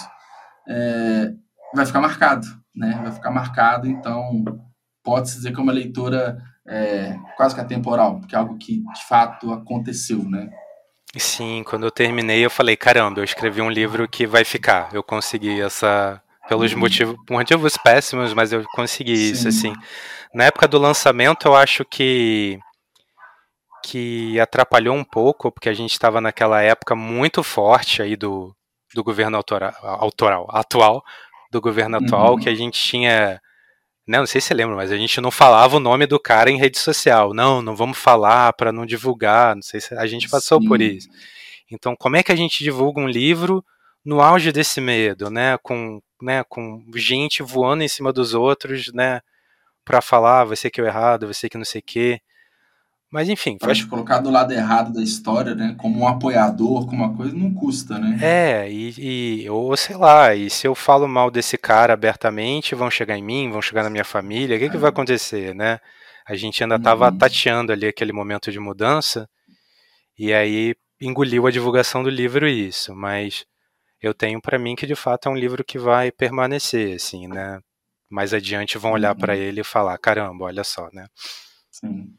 [0.69, 1.33] é,
[1.75, 2.99] vai ficar marcado, né?
[3.03, 4.45] Vai ficar marcado, então
[5.03, 9.07] pode-se dizer que é uma leitura é, quase que atemporal, porque é algo que de
[9.07, 10.51] fato aconteceu, né?
[11.17, 14.91] Sim, quando eu terminei eu falei, caramba, eu escrevi um livro que vai ficar.
[14.93, 16.79] Eu consegui essa pelos uhum.
[16.79, 19.33] motivos, motivos péssimos, mas eu consegui Sim.
[19.33, 19.73] isso assim.
[20.35, 22.59] Na época do lançamento, eu acho que
[23.85, 28.55] que atrapalhou um pouco, porque a gente estava naquela época muito forte aí do,
[28.95, 31.03] do governo autoral, autoral atual,
[31.51, 32.39] do governo atual, uhum.
[32.39, 33.41] que a gente tinha.
[34.07, 36.51] Né, não sei se você lembra, mas a gente não falava o nome do cara
[36.51, 37.35] em rede social.
[37.35, 39.55] Não, não vamos falar para não divulgar.
[39.55, 40.69] Não sei se a gente passou Sim.
[40.69, 41.09] por isso.
[41.71, 43.63] Então, como é que a gente divulga um livro
[44.05, 45.59] no auge desse medo, né?
[45.63, 49.21] Com, né, com gente voando em cima dos outros, né?
[49.89, 52.21] para falar, você que é o errado, você que não sei o quê.
[53.11, 53.57] Mas enfim.
[53.57, 53.83] Pra faz...
[53.83, 55.75] colocar do lado errado da história, né?
[55.79, 58.19] Como um apoiador, como uma coisa, não custa, né?
[58.21, 62.91] É, e, e, ou sei lá, e se eu falo mal desse cara abertamente, vão
[62.91, 64.69] chegar em mim, vão chegar na minha família, o que, é.
[64.69, 65.81] que vai acontecer, né?
[66.29, 67.17] A gente ainda estava uhum.
[67.17, 69.27] tateando ali aquele momento de mudança,
[70.19, 73.47] e aí engoliu a divulgação do livro isso, mas
[74.01, 77.61] eu tenho para mim que de fato é um livro que vai permanecer, assim, né?
[78.09, 79.21] mais adiante vão olhar uhum.
[79.21, 81.07] para ele e falar, caramba, olha só, né?
[81.71, 82.15] Sim.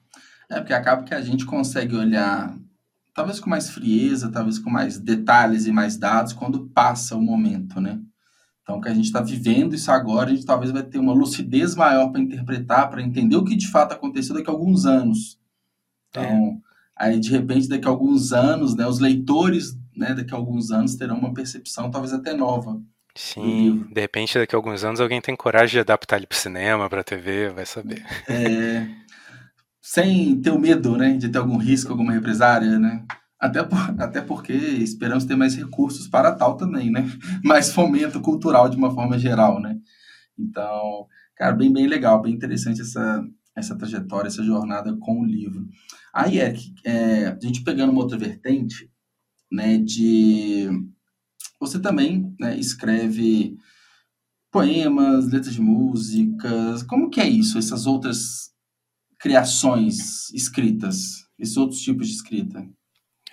[0.49, 2.55] É, porque acaba que a gente consegue olhar,
[3.13, 7.81] talvez com mais frieza, talvez com mais detalhes e mais dados, quando passa o momento,
[7.81, 7.99] né?
[8.61, 11.75] Então, que a gente está vivendo isso agora, a gente talvez vai ter uma lucidez
[11.75, 15.39] maior para interpretar, para entender o que de fato aconteceu daqui a alguns anos.
[16.09, 16.57] Então, é.
[16.95, 20.95] aí de repente, daqui a alguns anos, né, os leitores, né, daqui a alguns anos
[20.95, 22.81] terão uma percepção talvez até nova.
[23.15, 26.89] Sim, de repente daqui a alguns anos alguém tem coragem de adaptar ele para cinema,
[26.89, 28.03] para TV, vai saber.
[28.27, 28.87] É,
[29.81, 33.03] sem ter o medo, né, de ter algum risco, alguma represária, né?
[33.39, 37.09] Até, por, até porque esperamos ter mais recursos para tal também, né?
[37.43, 39.77] Mais fomento cultural de uma forma geral, né?
[40.37, 43.23] Então, cara, bem, bem legal, bem interessante essa,
[43.55, 45.67] essa trajetória, essa jornada com o livro.
[46.13, 48.88] Aí, Eric, é, a gente pegando uma outra vertente,
[49.51, 50.69] né, de...
[51.59, 53.57] Você também né, escreve
[54.51, 58.49] poemas, letras de músicas, como que é isso, essas outras
[59.19, 62.67] criações escritas, esses outros tipos de escrita?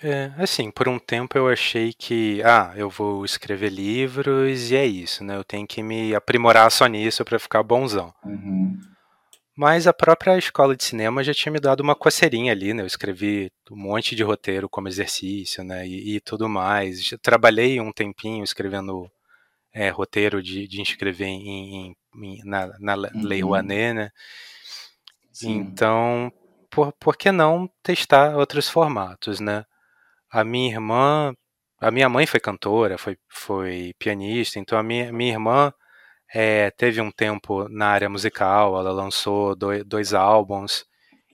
[0.01, 4.85] É, assim, por um tempo eu achei que, ah, eu vou escrever livros e é
[4.85, 5.35] isso, né?
[5.35, 8.13] Eu tenho que me aprimorar só nisso para ficar bonzão.
[8.23, 8.77] Uhum.
[9.57, 12.83] Mas a própria escola de cinema já tinha me dado uma coceirinha ali, né?
[12.83, 15.87] Eu escrevi um monte de roteiro como exercício, né?
[15.87, 17.09] E, e tudo mais.
[17.21, 19.09] trabalhei um tempinho escrevendo
[19.73, 23.23] é, roteiro de, de inscrever em, em, na, na uhum.
[23.23, 24.11] Lei Rouanet, né?
[25.31, 25.55] Sim.
[25.57, 26.31] Então,
[26.69, 29.65] por, por que não testar outros formatos, né?
[30.31, 31.33] a minha irmã,
[31.79, 35.73] a minha mãe foi cantora, foi, foi pianista, então a minha, minha irmã
[36.33, 40.85] é, teve um tempo na área musical, ela lançou dois, dois álbuns,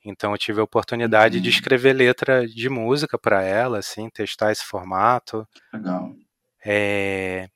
[0.05, 1.43] então eu tive a oportunidade uhum.
[1.43, 5.47] de escrever letra de música para ela, assim, testar esse formato.
[5.73, 6.13] Legal.
[6.65, 7.47] É,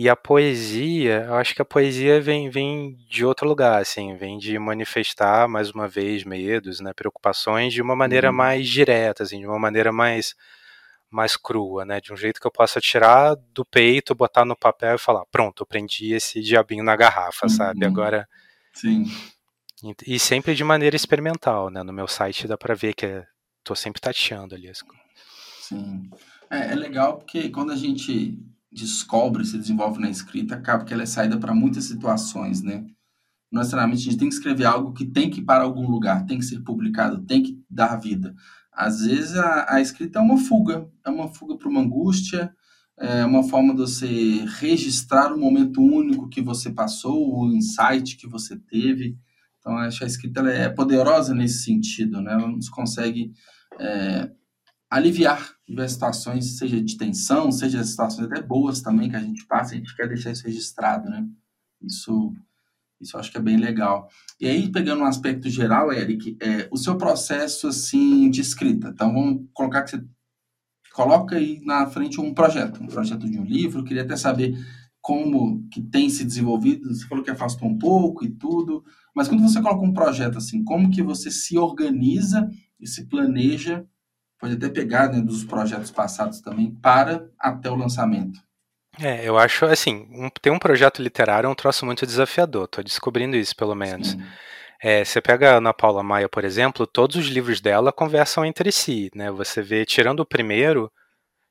[0.00, 4.38] e a poesia, eu acho que a poesia vem, vem de outro lugar, assim, vem
[4.38, 8.36] de manifestar mais uma vez medos, né, preocupações de uma maneira uhum.
[8.36, 10.36] mais direta, assim, de uma maneira mais
[11.10, 12.00] mais crua, né?
[12.00, 15.62] De um jeito que eu possa tirar do peito, botar no papel e falar, pronto,
[15.62, 17.50] eu prendi esse diabinho na garrafa, uhum.
[17.50, 17.84] sabe?
[17.84, 18.28] Agora.
[18.72, 19.06] Sim.
[20.06, 21.82] E sempre de maneira experimental, né?
[21.82, 23.26] No meu site dá para ver que é,
[23.62, 24.70] tô sempre tateando ali.
[25.60, 26.10] Sim.
[26.50, 28.38] É, é legal porque quando a gente
[28.70, 32.84] descobre, se desenvolve na escrita, acaba que ela é saída para muitas situações, né?
[33.50, 36.26] Não necessariamente a gente tem que escrever algo que tem que ir para algum lugar,
[36.26, 38.34] tem que ser publicado, tem que dar vida.
[38.78, 42.54] Às vezes a, a escrita é uma fuga, é uma fuga para uma angústia,
[42.96, 48.28] é uma forma de você registrar o momento único que você passou, o insight que
[48.28, 49.18] você teve.
[49.58, 52.34] Então, acho que a escrita é poderosa nesse sentido, né?
[52.34, 53.32] Ela nos consegue
[53.80, 54.30] é,
[54.88, 59.74] aliviar diversas situações, seja de tensão, seja situações até boas também que a gente passa,
[59.74, 61.26] a gente quer deixar isso registrado, né?
[61.82, 62.32] Isso
[63.00, 64.08] isso eu acho que é bem legal.
[64.40, 68.88] E aí, pegando um aspecto geral, Eric, é, o seu processo assim de escrita.
[68.88, 70.04] Então, vamos colocar que você
[70.92, 73.80] coloca aí na frente um projeto, um projeto de um livro.
[73.80, 74.58] Eu queria até saber
[75.00, 76.92] como que tem se desenvolvido.
[76.92, 78.84] Você falou que afastou um pouco e tudo,
[79.14, 83.86] mas quando você coloca um projeto assim, como que você se organiza e se planeja?
[84.40, 88.40] Pode até pegar né, dos projetos passados também para até o lançamento.
[89.00, 92.82] É, eu acho, assim, um, ter um projeto literário é um troço muito desafiador, tô
[92.82, 94.16] descobrindo isso, pelo menos.
[94.82, 98.70] É, você pega a Ana Paula Maia, por exemplo, todos os livros dela conversam entre
[98.70, 99.30] si, né?
[99.30, 100.90] Você vê, tirando o primeiro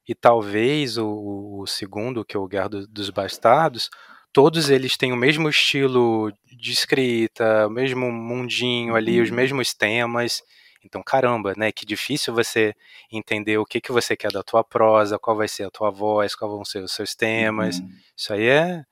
[0.07, 3.89] e talvez o, o segundo, que é o Guerra do, dos Bastardos,
[4.31, 9.35] todos eles têm o mesmo estilo de escrita, o mesmo mundinho ali, os uhum.
[9.35, 10.41] mesmos temas.
[10.87, 11.71] Então, caramba, né?
[11.71, 12.73] Que difícil você
[13.11, 16.33] entender o que, que você quer da tua prosa, qual vai ser a tua voz,
[16.33, 17.79] quais vão ser os seus temas.
[17.79, 17.89] Uhum.
[18.15, 18.85] Isso aí é,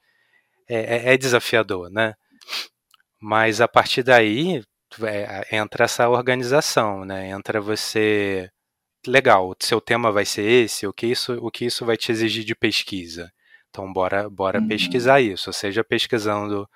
[0.68, 2.16] é, é, desafiador, né?
[3.20, 4.62] Mas a partir daí
[5.04, 7.30] é, entra essa organização, né?
[7.30, 8.50] Entra você.
[9.08, 12.12] Legal, o seu tema vai ser esse, o que isso, o que isso vai te
[12.12, 13.32] exigir de pesquisa?
[13.70, 14.68] Então, bora, bora uhum.
[14.68, 16.68] pesquisar isso, seja pesquisando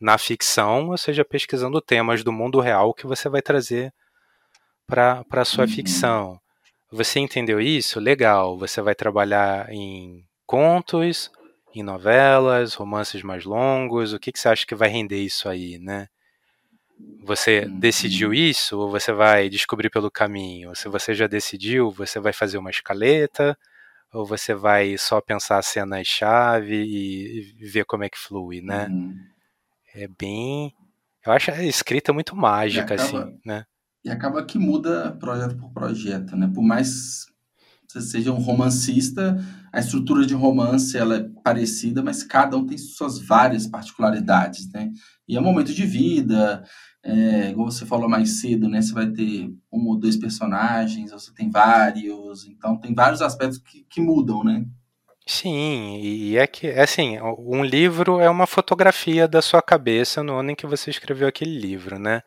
[0.00, 3.92] na ficção, ou seja pesquisando temas do mundo real que você vai trazer
[4.88, 5.70] para a sua uhum.
[5.70, 6.40] ficção.
[6.90, 8.00] Você entendeu isso?
[8.00, 8.58] Legal.
[8.58, 11.30] Você vai trabalhar em contos,
[11.74, 14.12] em novelas, romances mais longos.
[14.12, 16.08] O que, que você acha que vai render isso aí, né?
[17.22, 17.78] Você uhum.
[17.78, 20.74] decidiu isso ou você vai descobrir pelo caminho?
[20.74, 23.56] Se você já decidiu, você vai fazer uma escaleta
[24.12, 28.86] ou você vai só pensar cenas-chave e, e, ver como é que flui, né?
[28.86, 29.14] Uhum.
[29.94, 30.74] É bem.
[31.24, 33.66] Eu acho a escrita muito mágica, acaba, assim, né?
[34.08, 36.50] E acaba que muda projeto por projeto, né?
[36.54, 37.26] Por mais
[37.86, 39.36] você seja um romancista,
[39.70, 44.90] a estrutura de romance ela é parecida, mas cada um tem suas várias particularidades, né?
[45.28, 46.64] E é um momento de vida,
[47.02, 48.80] é, como você falou mais cedo, né?
[48.80, 53.84] Você vai ter um ou dois personagens, você tem vários, então tem vários aspectos que,
[53.90, 54.64] que mudam, né?
[55.26, 60.34] Sim, e é que, é assim, um livro é uma fotografia da sua cabeça no
[60.38, 62.22] ano em que você escreveu aquele livro, né?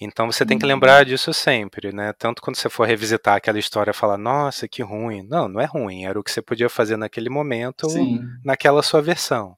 [0.00, 1.10] Então você tem que lembrar uhum.
[1.10, 2.12] disso sempre, né?
[2.12, 5.22] Tanto quando você for revisitar aquela história e falar, nossa, que ruim.
[5.26, 8.20] Não, não é ruim, era o que você podia fazer naquele momento, Sim.
[8.44, 9.56] naquela sua versão.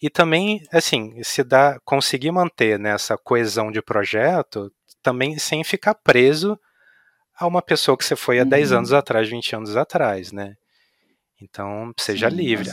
[0.00, 5.94] E também, assim, se dá, conseguir manter nessa né, coesão de projeto, também sem ficar
[5.94, 6.58] preso
[7.36, 8.48] a uma pessoa que você foi há uhum.
[8.48, 10.54] 10 anos atrás, 20 anos atrás, né?
[11.40, 12.68] Então, seja Sim, livre.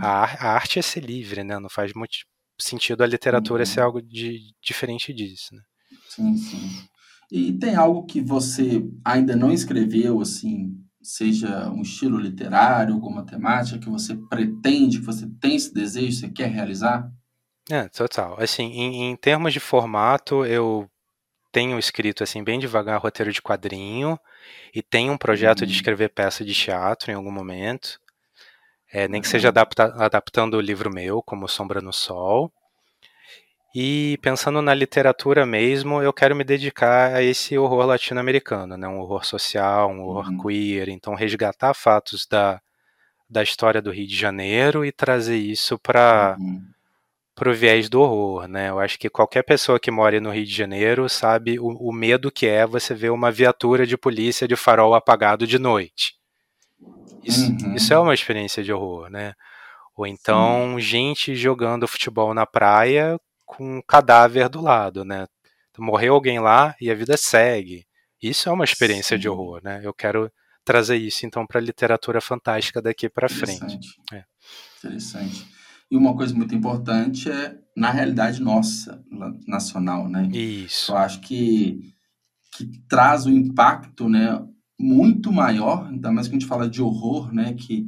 [0.00, 1.58] A, a, arte é ser livre, né?
[1.58, 2.18] Não faz muito
[2.60, 3.66] sentido a literatura uhum.
[3.66, 5.62] ser algo de, diferente disso, né?
[6.08, 6.70] Sim, sim.
[7.30, 13.78] E tem algo que você ainda não escreveu, assim, seja um estilo literário, alguma temática
[13.78, 17.10] que você pretende, que você tem esse desejo, você quer realizar?
[17.70, 18.40] É, total.
[18.40, 20.90] Assim, em, em termos de formato, eu
[21.52, 24.18] tenho escrito assim bem devagar roteiro de quadrinho
[24.74, 25.66] e tenho um projeto uhum.
[25.66, 28.00] de escrever peça de teatro em algum momento.
[28.90, 32.50] É, nem que seja adapta, adaptando o livro meu, como Sombra no Sol.
[33.74, 38.88] E pensando na literatura mesmo, eu quero me dedicar a esse horror latino-americano, né?
[38.88, 40.38] um horror social, um horror uhum.
[40.38, 40.88] queer.
[40.88, 42.60] Então, resgatar fatos da,
[43.28, 46.62] da história do Rio de Janeiro e trazer isso para uhum.
[47.46, 48.48] o viés do horror.
[48.48, 48.70] Né?
[48.70, 52.32] Eu acho que qualquer pessoa que mora no Rio de Janeiro sabe o, o medo
[52.32, 56.14] que é você ver uma viatura de polícia de farol apagado de noite.
[57.22, 57.74] Isso, uhum.
[57.74, 59.34] isso é uma experiência de horror, né?
[59.94, 60.80] Ou então Sim.
[60.80, 65.26] gente jogando futebol na praia com um cadáver do lado, né?
[65.78, 67.86] Morreu alguém lá e a vida segue.
[68.22, 69.20] Isso é uma experiência Sim.
[69.20, 69.80] de horror, né?
[69.82, 70.30] Eu quero
[70.64, 73.78] trazer isso então para a literatura fantástica daqui para frente.
[74.12, 74.24] É.
[74.78, 75.46] Interessante.
[75.90, 79.02] E uma coisa muito importante é na realidade nossa,
[79.46, 80.28] nacional, né?
[80.32, 80.92] Isso.
[80.92, 81.94] Eu acho que
[82.52, 84.44] que traz um impacto, né,
[84.78, 87.86] muito maior, ainda mais que a gente fala de horror, né, que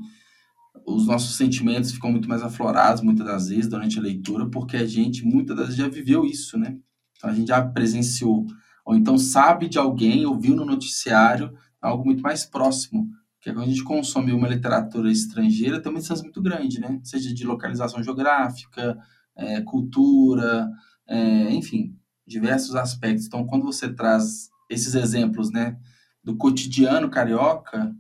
[0.87, 4.87] os nossos sentimentos ficam muito mais aflorados muitas das vezes durante a leitura, porque a
[4.87, 6.77] gente muitas das vezes já viveu isso, né?
[7.17, 8.47] Então a gente já presenciou,
[8.85, 13.09] ou então sabe de alguém, ouviu no noticiário algo muito mais próximo.
[13.37, 17.01] Porque quando a gente consome uma literatura estrangeira, tem uma distância muito grande, né?
[17.03, 18.99] Seja de localização geográfica,
[19.35, 20.71] é, cultura,
[21.09, 23.27] é, enfim, diversos aspectos.
[23.27, 25.77] Então, quando você traz esses exemplos, né,
[26.23, 27.95] do cotidiano carioca,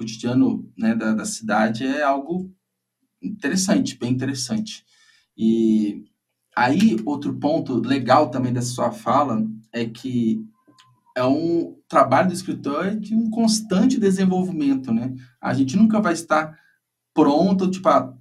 [0.00, 2.50] cotidiano né, da, da cidade é algo
[3.22, 4.82] interessante, bem interessante.
[5.36, 6.04] E
[6.56, 10.42] aí, outro ponto legal também dessa sua fala é que
[11.14, 15.14] é um trabalho do escritor de um constante desenvolvimento, né?
[15.40, 16.58] A gente nunca vai estar
[17.12, 18.14] pronto, tipo, ah,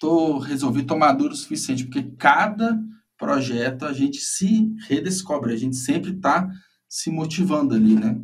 [0.00, 2.78] tô resolvido, tô maduro o suficiente, porque cada
[3.18, 6.48] projeto a gente se redescobre, a gente sempre está
[6.88, 8.18] se motivando ali, né?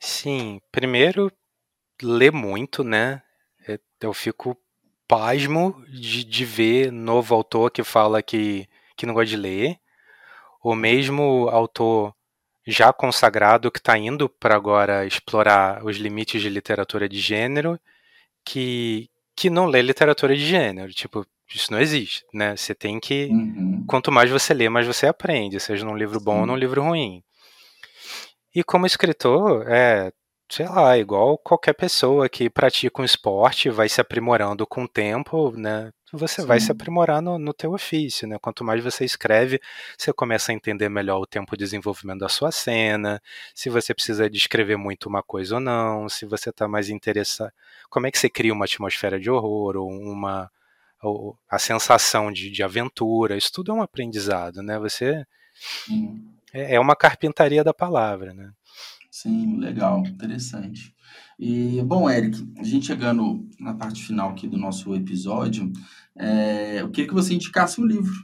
[0.00, 1.30] Sim, primeiro
[2.00, 3.22] ler muito, né?
[3.66, 4.56] É, eu fico
[5.06, 9.78] pasmo de, de ver novo autor que fala que, que não gosta de ler,
[10.62, 12.14] ou mesmo autor
[12.66, 17.78] já consagrado que está indo para agora explorar os limites de literatura de gênero,
[18.44, 20.92] que, que não lê literatura de gênero.
[20.92, 22.56] Tipo, isso não existe, né?
[22.56, 23.26] Você tem que.
[23.26, 23.84] Uhum.
[23.86, 26.40] Quanto mais você lê, mais você aprende, seja num livro bom Sim.
[26.40, 27.22] ou num livro ruim.
[28.54, 30.12] E como escritor, é,
[30.52, 35.50] sei lá, igual qualquer pessoa que pratica um esporte, vai se aprimorando com o tempo,
[35.56, 35.90] né?
[36.12, 36.46] Você Sim.
[36.46, 38.36] vai se aprimorar no, no teu ofício, né?
[38.38, 39.58] Quanto mais você escreve,
[39.96, 43.18] você começa a entender melhor o tempo de desenvolvimento da sua cena,
[43.54, 47.50] se você precisa descrever muito uma coisa ou não, se você está mais interessado,
[47.88, 50.50] como é que você cria uma atmosfera de horror ou uma
[51.02, 54.78] ou a sensação de, de aventura, isso tudo é um aprendizado, né?
[54.78, 55.24] Você
[55.54, 58.50] Sim é, é uma carpintaria da palavra, né?
[59.12, 60.94] Sim, legal, interessante.
[61.38, 65.70] E, bom, Eric, a gente chegando na parte final aqui do nosso episódio,
[66.16, 68.14] é, eu queria que você indicasse um livro.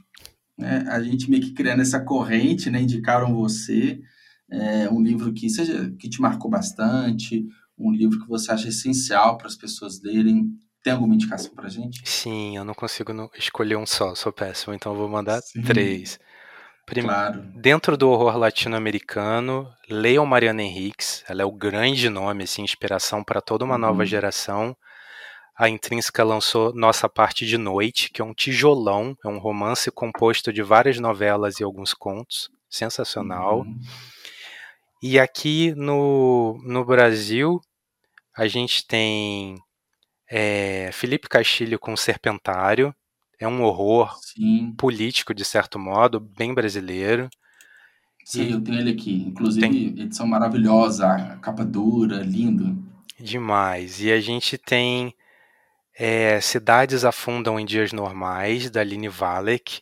[0.57, 0.83] Né?
[0.89, 2.81] A gente meio que criando essa corrente, né?
[2.81, 4.01] Indicaram você
[4.49, 7.45] é, um livro que seja que te marcou bastante,
[7.77, 10.49] um livro que você acha essencial para as pessoas lerem.
[10.83, 12.01] Tem alguma indicação para gente?
[12.03, 15.61] Sim, eu não consigo escolher um só, sou péssimo, então eu vou mandar Sim.
[15.61, 16.17] três.
[16.89, 17.03] Prim...
[17.03, 17.41] Claro.
[17.55, 23.41] Dentro do horror latino-americano, leiam Mariana Henriques, ela é o grande nome, assim, inspiração para
[23.41, 23.81] toda uma uhum.
[23.81, 24.75] nova geração.
[25.57, 30.51] A Intrínseca lançou Nossa Parte de Noite, que é um tijolão, é um romance composto
[30.53, 33.59] de várias novelas e alguns contos, sensacional.
[33.59, 33.79] Uhum.
[35.01, 37.61] E aqui no, no Brasil,
[38.39, 39.57] A gente tem
[40.31, 42.95] é, Felipe Castilho com Serpentário.
[43.39, 44.73] É um horror Sim.
[44.77, 47.29] político, de certo modo, bem brasileiro.
[48.25, 49.23] Sim, e eu tenho ele aqui.
[49.27, 50.01] Inclusive, tem...
[50.01, 52.77] edição maravilhosa, capa dura, lindo.
[53.19, 54.01] Demais.
[54.01, 55.13] E a gente tem
[55.97, 59.81] é, Cidades Afundam em Dias Normais, da Aline Valek,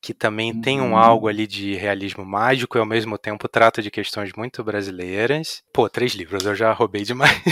[0.00, 0.60] que também uhum.
[0.60, 0.96] tem um uhum.
[0.96, 5.64] algo ali de realismo mágico e ao mesmo tempo trata de questões muito brasileiras.
[5.72, 7.42] Pô, três livros, eu já roubei demais.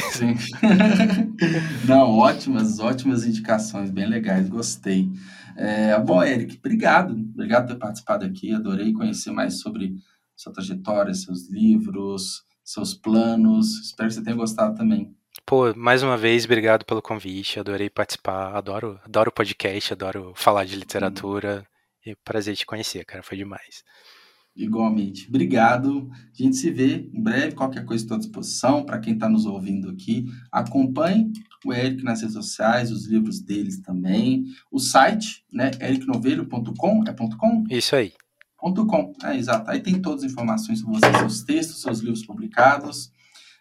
[1.84, 5.08] Não, ótimas, ótimas indicações, bem legais, gostei.
[5.56, 7.12] É, bom, Eric, obrigado.
[7.12, 9.94] Obrigado por ter participado aqui, adorei conhecer mais sobre
[10.36, 13.80] sua trajetória, seus livros, seus planos.
[13.80, 15.14] Espero que você tenha gostado também.
[15.46, 17.60] Pô, mais uma vez, obrigado pelo convite.
[17.60, 18.56] Adorei participar.
[18.56, 21.66] Adoro, adoro podcast, adoro falar de literatura.
[22.06, 23.22] E prazer te conhecer, cara.
[23.22, 23.82] Foi demais.
[24.54, 25.26] Igualmente.
[25.28, 26.08] Obrigado.
[26.12, 27.54] A gente se vê em breve.
[27.54, 28.84] Qualquer coisa estou à disposição.
[28.84, 31.32] Para quem está nos ouvindo aqui, acompanhe
[31.68, 34.44] o Eric nas redes sociais, os livros deles também.
[34.70, 35.70] O site, né?
[35.80, 37.04] ericnovelho.com.
[37.06, 37.64] É ponto .com?
[37.70, 38.12] Isso aí.
[38.58, 39.12] Ponto .com.
[39.22, 39.70] É, exato.
[39.70, 43.10] Aí tem todas as informações sobre vocês, seus textos, seus livros publicados.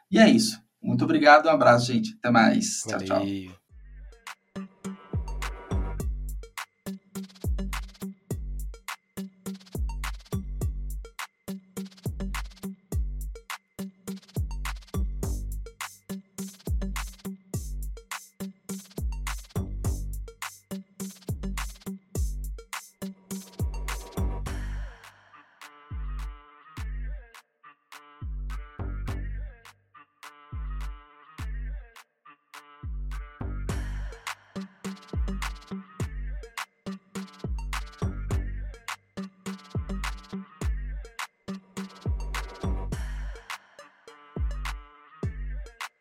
[0.09, 0.61] E é isso.
[0.81, 1.47] Muito obrigado.
[1.47, 2.15] Um abraço, gente.
[2.19, 2.83] Até mais.
[2.85, 3.05] Valeu.
[3.05, 3.62] Tchau, tchau.